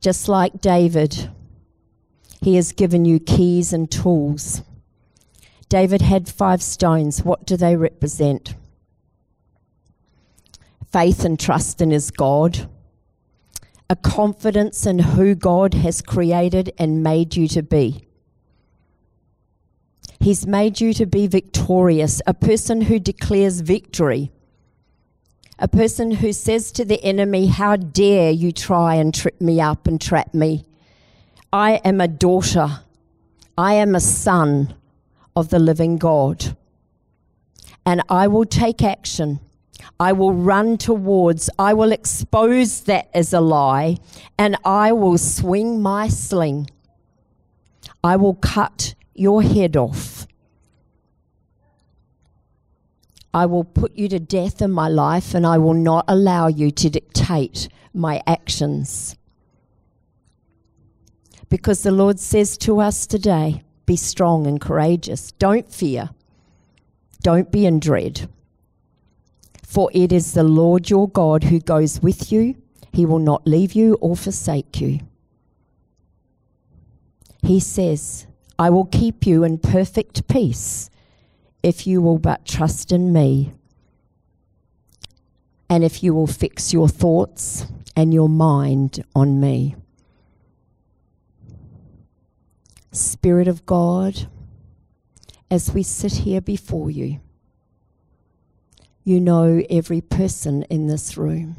Just 0.00 0.28
like 0.28 0.60
David, 0.60 1.30
he 2.40 2.56
has 2.56 2.72
given 2.72 3.04
you 3.04 3.18
keys 3.18 3.72
and 3.72 3.90
tools. 3.90 4.62
David 5.70 6.02
had 6.02 6.28
five 6.28 6.62
stones. 6.62 7.22
What 7.24 7.46
do 7.46 7.56
they 7.56 7.76
represent? 7.76 8.54
Faith 10.92 11.24
and 11.24 11.40
trust 11.40 11.80
in 11.80 11.90
his 11.90 12.10
God, 12.10 12.68
a 13.88 13.96
confidence 13.96 14.84
in 14.84 14.98
who 14.98 15.34
God 15.34 15.72
has 15.72 16.02
created 16.02 16.74
and 16.78 17.02
made 17.02 17.36
you 17.36 17.48
to 17.48 17.62
be 17.62 18.04
He's 20.20 20.46
made 20.46 20.82
you 20.82 20.92
to 20.94 21.06
be 21.06 21.26
victorious, 21.26 22.20
a 22.26 22.34
person 22.34 22.82
who 22.82 22.98
declares 22.98 23.62
victory, 23.62 24.30
a 25.58 25.66
person 25.66 26.10
who 26.10 26.34
says 26.34 26.70
to 26.72 26.84
the 26.84 27.02
enemy, 27.02 27.46
How 27.46 27.76
dare 27.76 28.30
you 28.30 28.52
try 28.52 28.96
and 28.96 29.14
trip 29.14 29.40
me 29.40 29.62
up 29.62 29.86
and 29.86 29.98
trap 29.98 30.34
me? 30.34 30.66
I 31.54 31.80
am 31.86 32.02
a 32.02 32.08
daughter, 32.08 32.80
I 33.56 33.74
am 33.74 33.94
a 33.94 34.00
son 34.00 34.74
of 35.40 35.48
the 35.48 35.58
living 35.58 35.96
God. 35.96 36.56
And 37.84 38.02
I 38.08 38.28
will 38.28 38.44
take 38.44 38.82
action. 38.82 39.40
I 39.98 40.12
will 40.12 40.32
run 40.32 40.78
towards, 40.78 41.50
I 41.58 41.74
will 41.74 41.92
expose 41.92 42.82
that 42.82 43.08
as 43.12 43.32
a 43.32 43.40
lie, 43.40 43.96
and 44.38 44.56
I 44.64 44.92
will 44.92 45.18
swing 45.18 45.80
my 45.80 46.08
sling. 46.08 46.70
I 48.04 48.16
will 48.16 48.34
cut 48.34 48.94
your 49.14 49.42
head 49.42 49.76
off. 49.76 50.26
I 53.32 53.46
will 53.46 53.64
put 53.64 53.94
you 53.94 54.08
to 54.08 54.18
death 54.18 54.60
in 54.60 54.72
my 54.72 54.88
life 54.88 55.34
and 55.34 55.46
I 55.46 55.58
will 55.58 55.74
not 55.74 56.04
allow 56.08 56.48
you 56.48 56.70
to 56.72 56.90
dictate 56.90 57.68
my 57.94 58.22
actions. 58.26 59.16
Because 61.48 61.82
the 61.82 61.92
Lord 61.92 62.18
says 62.18 62.58
to 62.58 62.80
us 62.80 63.06
today 63.06 63.62
be 63.90 63.96
strong 63.96 64.46
and 64.46 64.60
courageous. 64.60 65.32
Don't 65.32 65.68
fear. 65.68 66.10
Don't 67.24 67.50
be 67.50 67.66
in 67.66 67.80
dread. 67.80 68.28
For 69.66 69.90
it 69.92 70.12
is 70.12 70.32
the 70.32 70.44
Lord 70.44 70.88
your 70.88 71.08
God 71.08 71.42
who 71.42 71.58
goes 71.58 72.00
with 72.00 72.30
you. 72.30 72.54
He 72.92 73.04
will 73.04 73.18
not 73.18 73.48
leave 73.48 73.72
you 73.72 73.98
or 74.00 74.14
forsake 74.14 74.80
you. 74.80 75.00
He 77.42 77.58
says, 77.58 78.28
I 78.60 78.70
will 78.70 78.84
keep 78.84 79.26
you 79.26 79.42
in 79.42 79.58
perfect 79.58 80.28
peace 80.28 80.88
if 81.64 81.84
you 81.84 82.00
will 82.00 82.18
but 82.20 82.46
trust 82.46 82.92
in 82.92 83.12
me. 83.12 83.50
And 85.68 85.82
if 85.82 86.00
you 86.00 86.14
will 86.14 86.28
fix 86.28 86.72
your 86.72 86.88
thoughts 86.88 87.66
and 87.96 88.14
your 88.14 88.28
mind 88.28 89.04
on 89.16 89.40
me. 89.40 89.74
Spirit 92.92 93.46
of 93.46 93.64
God, 93.66 94.26
as 95.50 95.72
we 95.72 95.82
sit 95.82 96.12
here 96.12 96.40
before 96.40 96.90
you, 96.90 97.20
you 99.04 99.20
know 99.20 99.62
every 99.70 100.00
person 100.00 100.64
in 100.64 100.86
this 100.86 101.16
room. 101.16 101.56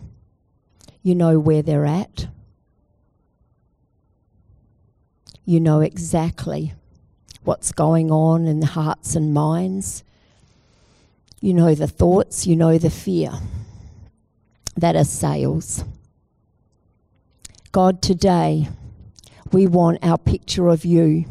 You 1.01 1.15
know 1.15 1.39
where 1.39 1.61
they're 1.61 1.85
at. 1.85 2.27
You 5.45 5.59
know 5.59 5.81
exactly 5.81 6.73
what's 7.43 7.71
going 7.71 8.11
on 8.11 8.45
in 8.45 8.59
the 8.59 8.67
hearts 8.67 9.15
and 9.15 9.33
minds. 9.33 10.03
You 11.39 11.53
know 11.53 11.73
the 11.73 11.87
thoughts, 11.87 12.45
you 12.45 12.55
know 12.55 12.77
the 12.77 12.89
fear 12.89 13.31
that 14.77 14.95
assails. 14.95 15.83
God, 17.71 18.01
today 18.01 18.67
we 19.51 19.67
want 19.67 19.99
our 20.03 20.17
picture 20.17 20.69
of 20.69 20.85
you 20.85 21.25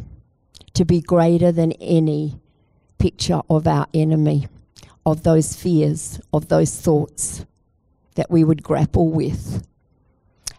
to 0.75 0.85
be 0.85 1.01
greater 1.01 1.51
than 1.53 1.73
any 1.73 2.41
picture 2.99 3.41
of 3.49 3.67
our 3.67 3.87
enemy, 3.95 4.49
of 5.07 5.23
those 5.23 5.55
fears, 5.55 6.21
of 6.33 6.49
those 6.49 6.79
thoughts 6.79 7.45
that 8.15 8.31
we 8.31 8.45
would 8.45 8.63
grapple 8.63 9.09
with. 9.09 9.67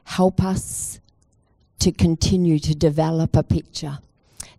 Help 0.04 0.44
us 0.44 1.00
to 1.80 1.92
continue 1.92 2.60
to 2.60 2.76
develop 2.76 3.36
a 3.36 3.44
picture 3.44 4.00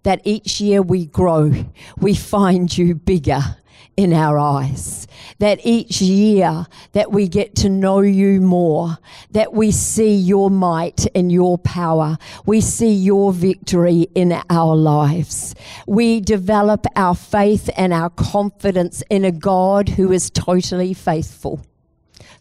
that 0.03 0.21
each 0.25 0.61
year 0.61 0.83
we 0.83 1.07
grow, 1.07 1.53
we 1.99 2.15
find 2.15 2.77
you 2.77 2.95
bigger 2.95 3.57
in 3.97 4.13
our 4.13 4.39
eyes. 4.39 5.07
That 5.39 5.61
each 5.65 6.01
year 6.01 6.67
that 6.93 7.11
we 7.11 7.29
get 7.29 7.55
to 7.57 7.69
know 7.69 8.01
you 8.01 8.41
more, 8.41 8.99
that 9.33 9.53
we 9.53 9.71
see 9.71 10.15
your 10.15 10.51
might 10.51 11.07
and 11.15 11.31
your 11.31 11.59
power. 11.59 12.17
We 12.47 12.61
see 12.61 12.93
your 12.93 13.33
victory 13.33 14.09
in 14.15 14.41
our 14.49 14.77
lives. 14.77 15.55
We 15.87 16.21
develop 16.21 16.87
our 16.97 17.15
faith 17.15 17.69
and 17.77 17.93
our 17.93 18.11
confidence 18.11 19.03
in 19.11 19.25
a 19.25 19.33
God 19.33 19.91
who 19.91 20.13
is 20.13 20.31
totally 20.31 20.95
faithful, 20.95 21.65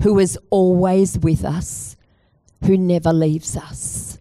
who 0.03 0.19
is 0.19 0.37
always 0.49 1.17
with 1.17 1.43
us, 1.43 1.95
who 2.65 2.77
never 2.77 3.11
leaves 3.11 3.57
us. 3.57 4.17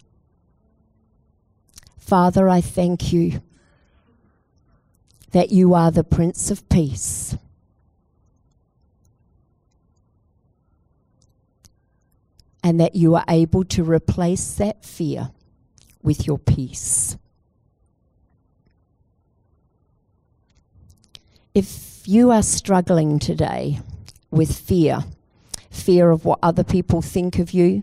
Father, 1.98 2.48
I 2.48 2.60
thank 2.60 3.12
you 3.12 3.40
that 5.32 5.50
you 5.50 5.74
are 5.74 5.90
the 5.90 6.04
Prince 6.04 6.50
of 6.50 6.68
Peace. 6.68 7.36
And 12.62 12.78
that 12.78 12.94
you 12.94 13.14
are 13.14 13.24
able 13.28 13.64
to 13.64 13.82
replace 13.82 14.54
that 14.54 14.84
fear 14.84 15.30
with 16.02 16.26
your 16.26 16.38
peace. 16.38 17.16
If 21.54 22.06
you 22.06 22.30
are 22.30 22.42
struggling 22.42 23.18
today 23.18 23.80
with 24.30 24.54
fear, 24.54 25.04
fear 25.70 26.10
of 26.10 26.24
what 26.24 26.38
other 26.42 26.64
people 26.64 27.02
think 27.02 27.38
of 27.38 27.52
you, 27.52 27.82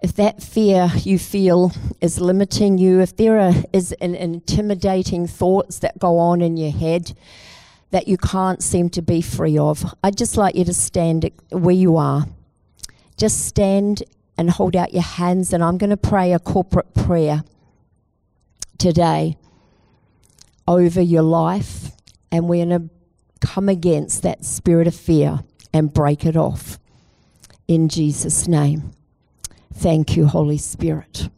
if 0.00 0.12
that 0.14 0.42
fear 0.42 0.90
you 1.02 1.18
feel 1.18 1.72
is 2.00 2.20
limiting 2.20 2.78
you, 2.78 3.00
if 3.00 3.16
there 3.16 3.38
are, 3.38 3.52
is 3.72 3.92
an 4.00 4.14
intimidating 4.14 5.26
thoughts 5.26 5.80
that 5.80 5.98
go 5.98 6.18
on 6.18 6.40
in 6.40 6.56
your 6.56 6.70
head 6.70 7.16
that 7.90 8.06
you 8.06 8.16
can't 8.16 8.62
seem 8.62 8.90
to 8.90 9.02
be 9.02 9.20
free 9.20 9.58
of, 9.58 9.94
I'd 10.04 10.16
just 10.16 10.36
like 10.36 10.54
you 10.54 10.64
to 10.64 10.74
stand 10.74 11.28
where 11.50 11.74
you 11.74 11.96
are. 11.96 12.26
Just 13.16 13.46
stand 13.46 14.04
and 14.36 14.50
hold 14.50 14.76
out 14.76 14.92
your 14.92 15.02
hands, 15.02 15.52
and 15.52 15.64
I'm 15.64 15.78
going 15.78 15.90
to 15.90 15.96
pray 15.96 16.32
a 16.32 16.38
corporate 16.38 16.94
prayer 16.94 17.42
today 18.78 19.36
over 20.68 21.00
your 21.00 21.22
life, 21.22 21.90
and 22.30 22.48
we're 22.48 22.64
going 22.64 22.88
to 22.88 22.94
come 23.44 23.68
against 23.68 24.22
that 24.22 24.44
spirit 24.44 24.86
of 24.86 24.94
fear 24.94 25.40
and 25.72 25.92
break 25.92 26.24
it 26.24 26.36
off 26.36 26.78
in 27.66 27.88
Jesus' 27.88 28.46
name. 28.46 28.92
Thank 29.78 30.16
you, 30.16 30.26
Holy 30.26 30.58
Spirit. 30.58 31.28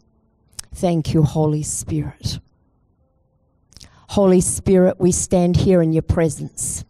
Thank 0.75 1.13
you, 1.13 1.25
Holy 1.25 1.63
Spirit. 1.63 2.39
Holy 4.09 4.41
Spirit, 4.41 4.99
we 4.99 5.13
stand 5.13 5.57
here 5.59 5.83
in 5.83 5.93
your 5.93 6.01
presence 6.01 6.87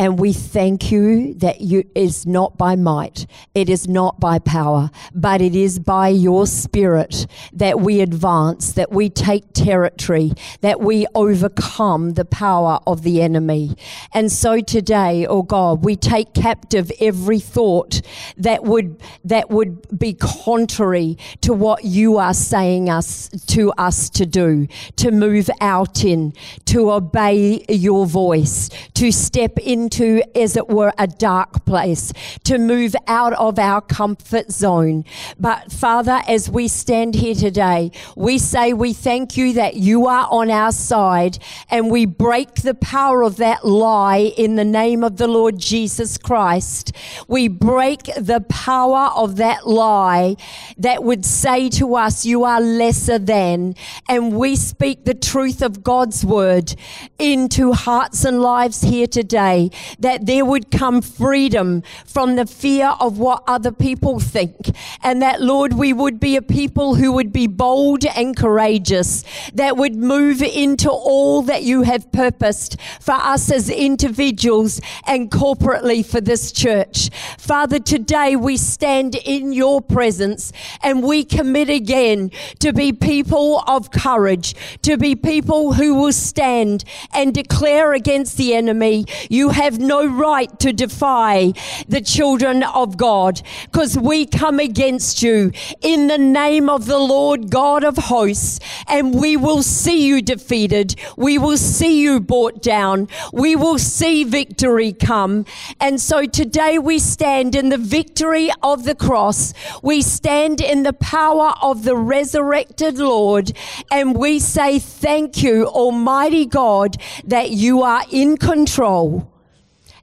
And 0.00 0.16
we 0.16 0.32
thank 0.32 0.92
you 0.92 1.34
that 1.34 1.60
you 1.60 1.82
is 1.96 2.24
not 2.24 2.56
by 2.56 2.76
might, 2.76 3.26
it 3.52 3.68
is 3.68 3.88
not 3.88 4.20
by 4.20 4.38
power, 4.38 4.92
but 5.12 5.40
it 5.40 5.56
is 5.56 5.80
by 5.80 6.08
your 6.08 6.46
spirit 6.46 7.26
that 7.52 7.80
we 7.80 8.00
advance, 8.00 8.72
that 8.72 8.92
we 8.92 9.10
take 9.10 9.52
territory, 9.54 10.32
that 10.60 10.80
we 10.80 11.08
overcome 11.16 12.12
the 12.14 12.24
power 12.24 12.78
of 12.86 13.02
the 13.02 13.20
enemy. 13.20 13.74
And 14.14 14.30
so 14.30 14.60
today, 14.60 15.26
oh 15.26 15.42
God, 15.42 15.84
we 15.84 15.96
take 15.96 16.32
captive 16.32 16.92
every 17.00 17.40
thought 17.40 18.00
that 18.36 18.62
would 18.62 19.02
that 19.24 19.50
would 19.50 19.98
be 19.98 20.14
contrary 20.14 21.18
to 21.40 21.52
what 21.52 21.84
you 21.84 22.18
are 22.18 22.34
saying 22.34 22.88
us 22.88 23.28
to 23.48 23.72
us 23.72 24.08
to 24.10 24.26
do, 24.26 24.68
to 24.94 25.10
move 25.10 25.50
out 25.60 26.04
in, 26.04 26.34
to 26.66 26.92
obey 26.92 27.64
your 27.68 28.06
voice, 28.06 28.70
to 28.94 29.10
step 29.10 29.58
into, 29.88 30.22
as 30.36 30.56
it 30.56 30.68
were, 30.68 30.92
a 30.98 31.06
dark 31.06 31.64
place, 31.64 32.12
to 32.44 32.58
move 32.58 32.94
out 33.06 33.32
of 33.34 33.58
our 33.58 33.80
comfort 33.80 34.52
zone. 34.52 35.04
But 35.38 35.72
Father, 35.72 36.20
as 36.28 36.50
we 36.50 36.68
stand 36.68 37.14
here 37.14 37.34
today, 37.34 37.90
we 38.14 38.38
say 38.38 38.74
we 38.74 38.92
thank 38.92 39.36
you 39.36 39.54
that 39.54 39.76
you 39.76 40.06
are 40.06 40.28
on 40.30 40.50
our 40.50 40.72
side 40.72 41.38
and 41.70 41.90
we 41.90 42.04
break 42.04 42.56
the 42.56 42.74
power 42.74 43.22
of 43.22 43.36
that 43.36 43.64
lie 43.64 44.32
in 44.36 44.56
the 44.56 44.64
name 44.64 45.02
of 45.02 45.16
the 45.16 45.26
Lord 45.28 45.58
Jesus 45.58 46.18
Christ. 46.18 46.92
We 47.26 47.48
break 47.48 48.02
the 48.16 48.44
power 48.48 49.10
of 49.14 49.36
that 49.36 49.66
lie 49.66 50.36
that 50.76 51.02
would 51.02 51.24
say 51.24 51.70
to 51.70 51.94
us, 51.94 52.26
You 52.26 52.44
are 52.44 52.60
lesser 52.60 53.18
than. 53.18 53.74
And 54.08 54.36
we 54.36 54.54
speak 54.56 55.04
the 55.04 55.14
truth 55.14 55.62
of 55.62 55.82
God's 55.82 56.24
word 56.24 56.74
into 57.18 57.72
hearts 57.72 58.24
and 58.24 58.42
lives 58.42 58.82
here 58.82 59.06
today, 59.06 59.70
that 59.98 60.26
there 60.26 60.44
would 60.44 60.70
come 60.70 61.02
freedom 61.02 61.82
from 62.06 62.36
the 62.36 62.46
fear 62.46 62.94
of 63.00 63.18
what 63.18 63.42
other 63.46 63.72
people 63.72 64.20
think. 64.20 64.70
And 65.02 65.22
that, 65.22 65.40
Lord, 65.40 65.74
we 65.74 65.92
would 65.92 66.20
be 66.20 66.36
a 66.36 66.42
people 66.42 66.96
who 66.96 67.12
would 67.12 67.32
be 67.32 67.46
bold 67.46 68.04
and 68.04 68.36
courageous, 68.36 69.24
that 69.54 69.76
would 69.76 69.96
move 69.96 70.42
into 70.42 70.90
all 70.90 71.42
that 71.42 71.62
you 71.62 71.82
have 71.82 72.10
purposed 72.12 72.76
for 73.00 73.14
us 73.14 73.50
as 73.50 73.70
individuals 73.70 74.80
and 75.06 75.30
corporately 75.30 76.04
for 76.04 76.20
this 76.20 76.52
church. 76.52 77.10
Father, 77.38 77.78
today 77.78 78.36
we 78.36 78.56
stand 78.56 79.14
in 79.14 79.52
your 79.52 79.80
presence 79.80 80.52
and 80.82 81.02
we 81.02 81.24
commit 81.24 81.70
again 81.70 82.30
to 82.58 82.72
be 82.72 82.92
people 82.92 83.62
of 83.66 83.90
courage, 83.90 84.54
to 84.82 84.96
be 84.96 85.14
people 85.14 85.74
who 85.74 85.94
will 85.94 86.12
stand 86.12 86.84
and 87.12 87.34
declare 87.34 87.92
against 87.92 88.36
the 88.36 88.54
enemy, 88.54 89.04
you 89.28 89.50
have 89.68 89.78
no 89.78 90.06
right 90.06 90.58
to 90.60 90.72
defy 90.72 91.52
the 91.88 92.00
children 92.00 92.62
of 92.62 92.96
God, 92.96 93.42
because 93.64 93.98
we 93.98 94.24
come 94.24 94.58
against 94.58 95.22
you 95.22 95.52
in 95.82 96.06
the 96.06 96.16
name 96.16 96.70
of 96.70 96.86
the 96.86 96.98
Lord 96.98 97.50
God 97.50 97.84
of 97.84 97.98
hosts, 97.98 98.60
and 98.86 99.14
we 99.14 99.36
will 99.36 99.62
see 99.62 100.06
you 100.06 100.22
defeated. 100.22 100.94
We 101.18 101.36
will 101.36 101.58
see 101.58 102.00
you 102.00 102.18
brought 102.18 102.62
down. 102.62 103.08
We 103.30 103.56
will 103.56 103.78
see 103.78 104.24
victory 104.24 104.94
come. 104.94 105.44
And 105.78 106.00
so 106.00 106.24
today 106.24 106.78
we 106.78 106.98
stand 106.98 107.54
in 107.54 107.68
the 107.68 107.76
victory 107.76 108.50
of 108.62 108.84
the 108.84 108.94
cross. 108.94 109.52
We 109.82 110.00
stand 110.00 110.62
in 110.62 110.82
the 110.82 110.94
power 110.94 111.52
of 111.60 111.84
the 111.84 111.94
resurrected 111.94 112.96
Lord, 112.96 113.52
and 113.90 114.16
we 114.16 114.38
say, 114.38 114.78
Thank 114.78 115.42
you, 115.42 115.66
Almighty 115.66 116.46
God, 116.46 116.96
that 117.24 117.50
you 117.50 117.82
are 117.82 118.04
in 118.10 118.38
control. 118.38 119.30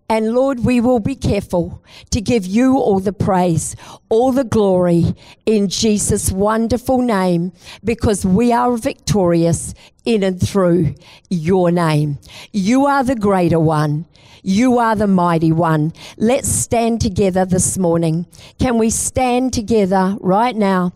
And 0.07 0.33
Lord, 0.33 0.59
we 0.59 0.79
will 0.79 0.99
be 0.99 1.15
careful 1.15 1.83
to 2.11 2.21
give 2.21 2.45
you 2.45 2.77
all 2.77 2.99
the 2.99 3.13
praise, 3.13 3.75
all 4.07 4.31
the 4.31 4.43
glory 4.43 5.15
in 5.47 5.67
Jesus' 5.67 6.31
wonderful 6.31 7.01
name, 7.01 7.53
because 7.83 8.23
we 8.23 8.53
are 8.53 8.77
victorious 8.77 9.73
in 10.05 10.21
and 10.21 10.39
through 10.39 10.93
your 11.29 11.71
name. 11.71 12.19
You 12.53 12.85
are 12.85 13.03
the 13.03 13.15
greater 13.15 13.59
one. 13.59 14.05
You 14.43 14.77
are 14.77 14.95
the 14.95 15.07
mighty 15.07 15.51
one. 15.51 15.91
Let's 16.17 16.49
stand 16.49 17.01
together 17.01 17.45
this 17.45 17.79
morning. 17.79 18.27
Can 18.59 18.77
we 18.77 18.91
stand 18.91 19.53
together 19.53 20.17
right 20.19 20.55
now? 20.55 20.93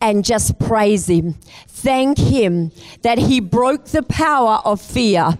and 0.00 0.24
just 0.24 0.58
praise 0.58 1.08
Him. 1.08 1.34
Thank 1.68 2.18
Him 2.18 2.72
that 3.02 3.18
He 3.18 3.40
broke 3.40 3.86
the 3.86 4.02
power 4.02 4.60
of 4.64 4.80
fear, 4.80 5.38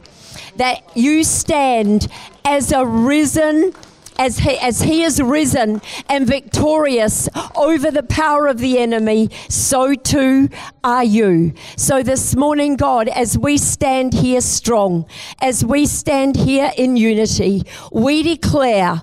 that 0.57 0.96
you 0.96 1.24
stand 1.24 2.09
as 2.44 2.72
a 2.72 2.85
risen. 2.85 3.72
As 4.18 4.40
he, 4.40 4.59
as 4.59 4.83
he 4.83 5.03
is 5.03 5.22
risen 5.22 5.81
and 6.07 6.26
victorious 6.26 7.26
over 7.57 7.90
the 7.90 8.03
power 8.03 8.48
of 8.48 8.59
the 8.59 8.76
enemy, 8.76 9.31
so 9.48 9.94
too 9.94 10.50
are 10.85 11.05
you. 11.05 11.55
So, 11.79 12.03
this 12.03 12.37
morning, 12.37 12.76
God, 12.76 13.09
as 13.09 13.38
we 13.38 13.57
stand 13.57 14.12
here 14.12 14.42
strong, 14.42 15.07
as 15.40 15.64
we 15.64 15.87
stand 15.87 16.37
here 16.37 16.70
in 16.76 16.98
unity, 16.98 17.62
we 17.92 18.22
declare 18.22 19.00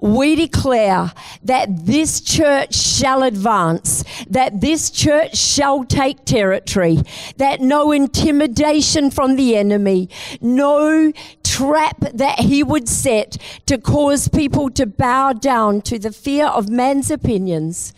we 0.00 0.34
declare 0.34 1.12
that 1.42 1.86
this 1.86 2.20
church 2.20 2.74
shall 2.74 3.22
advance, 3.22 4.04
that 4.28 4.60
this 4.60 4.90
church 4.90 5.36
shall 5.36 5.84
take 5.84 6.24
territory, 6.24 6.98
that 7.36 7.60
no 7.60 7.92
intimidation 7.92 9.10
from 9.10 9.36
the 9.36 9.56
enemy, 9.56 10.08
no 10.40 11.12
trap 11.54 12.00
that 12.12 12.40
he 12.40 12.64
would 12.64 12.88
set 12.88 13.36
to 13.64 13.78
cause 13.78 14.26
people 14.26 14.68
to 14.68 14.84
bow 14.84 15.32
down 15.32 15.80
to 15.80 16.00
the 16.00 16.10
fear 16.10 16.46
of 16.46 16.68
man's 16.68 17.12
opinions 17.12 17.94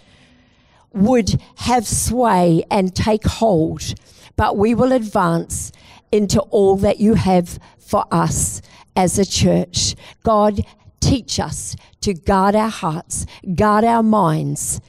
would 0.93 1.41
have 1.57 1.87
sway 1.87 2.63
and 2.71 2.95
take 2.95 3.25
hold. 3.25 3.95
But 4.37 4.59
we 4.59 4.75
will 4.75 4.93
advance 4.93 5.73
into 6.13 6.41
all 6.43 6.77
that 6.77 7.01
you 7.01 7.15
have 7.15 7.59
for 7.79 8.05
us 8.11 8.61
as 8.95 9.19
a 9.19 9.25
church. 9.25 9.95
God, 10.23 10.61
teach 11.01 11.41
us 11.41 11.77
to 12.03 12.13
guard 12.13 12.55
our 12.55 12.69
hearts, 12.69 13.25
guard 13.55 13.85
our 13.85 14.03
minds 14.03 14.83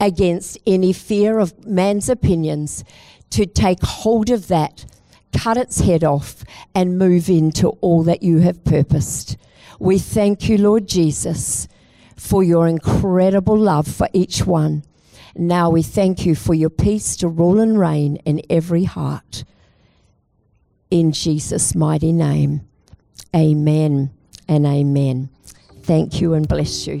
against 0.00 0.56
any 0.66 0.94
fear 0.94 1.38
of 1.38 1.66
man's 1.66 2.08
opinions, 2.08 2.84
to 3.30 3.44
take 3.44 3.82
hold 3.82 4.30
of 4.30 4.48
that, 4.48 4.86
cut 5.32 5.56
its 5.56 5.80
head 5.80 6.04
off, 6.04 6.44
and 6.74 6.98
move 6.98 7.28
into 7.28 7.68
all 7.80 8.02
that 8.04 8.22
you 8.22 8.38
have 8.38 8.64
purposed. 8.64 9.36
We 9.78 9.98
thank 9.98 10.48
you, 10.48 10.58
Lord 10.58 10.88
Jesus, 10.88 11.68
for 12.16 12.42
your 12.42 12.66
incredible 12.66 13.56
love 13.56 13.86
for 13.86 14.08
each 14.12 14.44
one. 14.44 14.84
Now 15.36 15.70
we 15.70 15.82
thank 15.82 16.26
you 16.26 16.34
for 16.34 16.54
your 16.54 16.70
peace 16.70 17.16
to 17.18 17.28
rule 17.28 17.60
and 17.60 17.78
reign 17.78 18.16
in 18.24 18.42
every 18.50 18.84
heart. 18.84 19.44
In 20.90 21.12
Jesus' 21.12 21.74
mighty 21.74 22.12
name, 22.12 22.62
amen 23.36 24.10
and 24.48 24.66
amen. 24.66 25.28
Thank 25.82 26.20
you 26.20 26.34
and 26.34 26.48
bless 26.48 26.86
you. 26.86 27.00